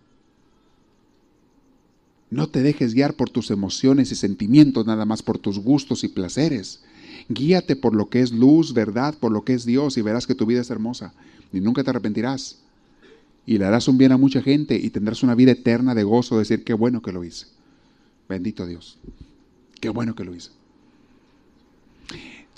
[2.31, 6.09] No te dejes guiar por tus emociones y sentimientos, nada más por tus gustos y
[6.09, 6.85] placeres.
[7.29, 10.37] Guíate por lo que es luz, verdad, por lo que es Dios y verás que
[10.37, 11.15] tu vida es hermosa
[11.53, 12.61] y nunca te arrepentirás.
[13.45, 16.37] Y le harás un bien a mucha gente y tendrás una vida eterna de gozo,
[16.37, 17.47] de decir qué bueno que lo hice.
[18.29, 18.99] Bendito Dios.
[19.81, 20.51] Qué bueno que lo hice.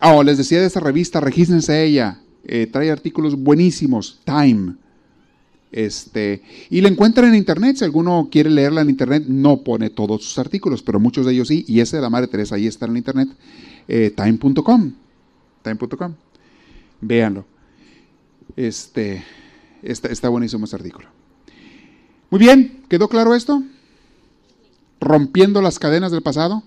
[0.03, 2.21] Oh, les decía de esta revista, regístrense a ella.
[2.45, 4.21] Eh, trae artículos buenísimos.
[4.25, 4.75] Time.
[5.73, 7.77] Este, y la encuentran en internet.
[7.77, 11.49] Si alguno quiere leerla en internet, no pone todos sus artículos, pero muchos de ellos
[11.49, 11.65] sí.
[11.69, 13.29] Y ese de la Madre Teresa ahí está en internet.
[13.87, 14.93] Eh, time.com.
[15.63, 16.15] Time.com.
[17.01, 17.45] Véanlo.
[18.57, 19.23] Este,
[19.83, 21.09] está, está buenísimo ese artículo.
[22.31, 23.63] Muy bien, ¿quedó claro esto?
[25.01, 26.63] Rompiendo las cadenas del pasado.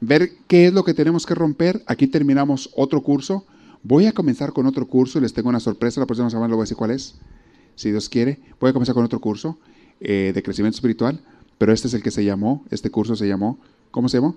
[0.00, 1.82] Ver qué es lo que tenemos que romper.
[1.86, 3.44] Aquí terminamos otro curso.
[3.82, 6.00] Voy a comenzar con otro curso les tengo una sorpresa.
[6.00, 7.14] La próxima semana les voy a decir cuál es
[7.76, 8.40] si Dios quiere.
[8.60, 9.58] Voy a comenzar con otro curso
[10.00, 11.20] eh, de crecimiento espiritual,
[11.58, 13.58] pero este es el que se llamó, este curso se llamó,
[13.90, 14.36] ¿cómo se llamó?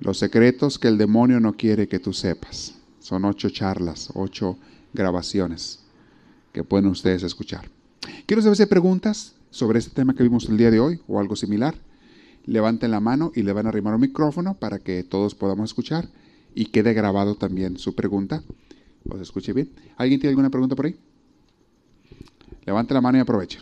[0.00, 2.74] Los secretos que el demonio no quiere que tú sepas.
[3.00, 4.58] Son ocho charlas, ocho
[4.92, 5.80] grabaciones
[6.52, 7.68] que pueden ustedes escuchar.
[8.26, 11.20] Quiero saber si hay preguntas sobre este tema que vimos el día de hoy o
[11.20, 11.74] algo similar.
[12.46, 16.08] Levanten la mano y le van a arrimar un micrófono para que todos podamos escuchar
[16.54, 18.42] y quede grabado también su pregunta.
[19.08, 19.70] ¿Os escuche bien?
[19.96, 20.96] ¿Alguien tiene alguna pregunta por ahí?
[22.64, 23.58] Levante la mano y aproveche.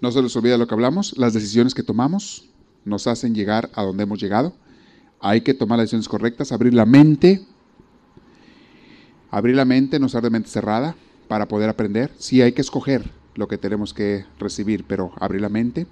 [0.00, 2.48] No se les olvide lo que hablamos, las decisiones que tomamos
[2.84, 4.54] nos hacen llegar a donde hemos llegado.
[5.20, 7.44] Hay que tomar las decisiones correctas, abrir la mente,
[9.30, 10.96] abrir la mente, no ser de mente cerrada
[11.28, 12.10] para poder aprender.
[12.18, 15.86] Sí, hay que escoger lo que tenemos que recibir, pero abrir la mente.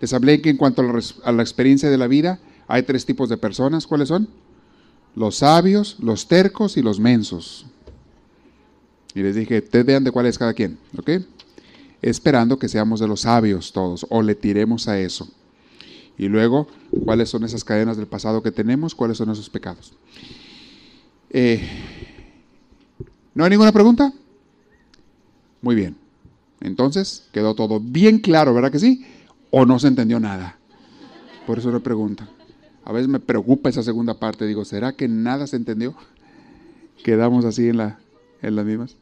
[0.00, 2.38] Les hablé que en cuanto a la, experiencia de la vida,
[2.68, 3.86] hay tres tipos de personas.
[3.86, 4.28] ¿Cuáles son?
[5.16, 7.66] Los sabios, los tercos y los mensos.
[9.12, 11.10] Y les dije, ustedes vean de cuál es cada quien, ¿ok?
[12.00, 15.28] Esperando que seamos de los sabios todos, o le tiremos a eso.
[16.16, 16.68] Y luego,
[17.04, 18.94] ¿cuáles son esas cadenas del pasado que tenemos?
[18.94, 19.94] ¿Cuáles son esos pecados?
[21.30, 21.60] Eh,
[23.34, 24.12] ¿No hay ninguna pregunta?
[25.60, 26.03] Muy bien.
[26.64, 29.04] Entonces, quedó todo bien claro, ¿verdad que sí?
[29.50, 30.56] ¿O no se entendió nada?
[31.46, 32.26] Por eso le pregunta.
[32.84, 34.46] A veces me preocupa esa segunda parte.
[34.46, 35.94] Digo, ¿será que nada se entendió?
[37.04, 37.98] Quedamos así en, la,
[38.40, 38.96] en las mismas.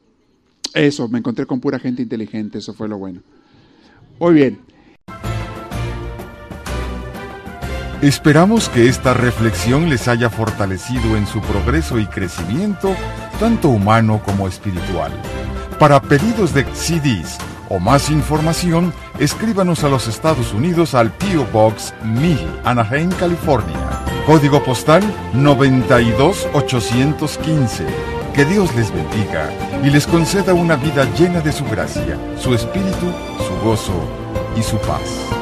[0.74, 3.20] Eso, me encontré con pura gente inteligente, eso fue lo bueno.
[4.18, 4.58] Muy bien.
[8.02, 12.96] Esperamos que esta reflexión les haya fortalecido en su progreso y crecimiento,
[13.38, 15.12] tanto humano como espiritual.
[15.78, 17.38] Para pedidos de CDs
[17.72, 23.80] o más información, escríbanos a los Estados Unidos al PO Box 1000, Anaheim, California.
[24.26, 25.02] Código postal
[25.32, 27.86] 92815.
[28.34, 29.50] Que Dios les bendiga
[29.82, 33.98] y les conceda una vida llena de su gracia, su espíritu, su gozo
[34.54, 35.41] y su paz.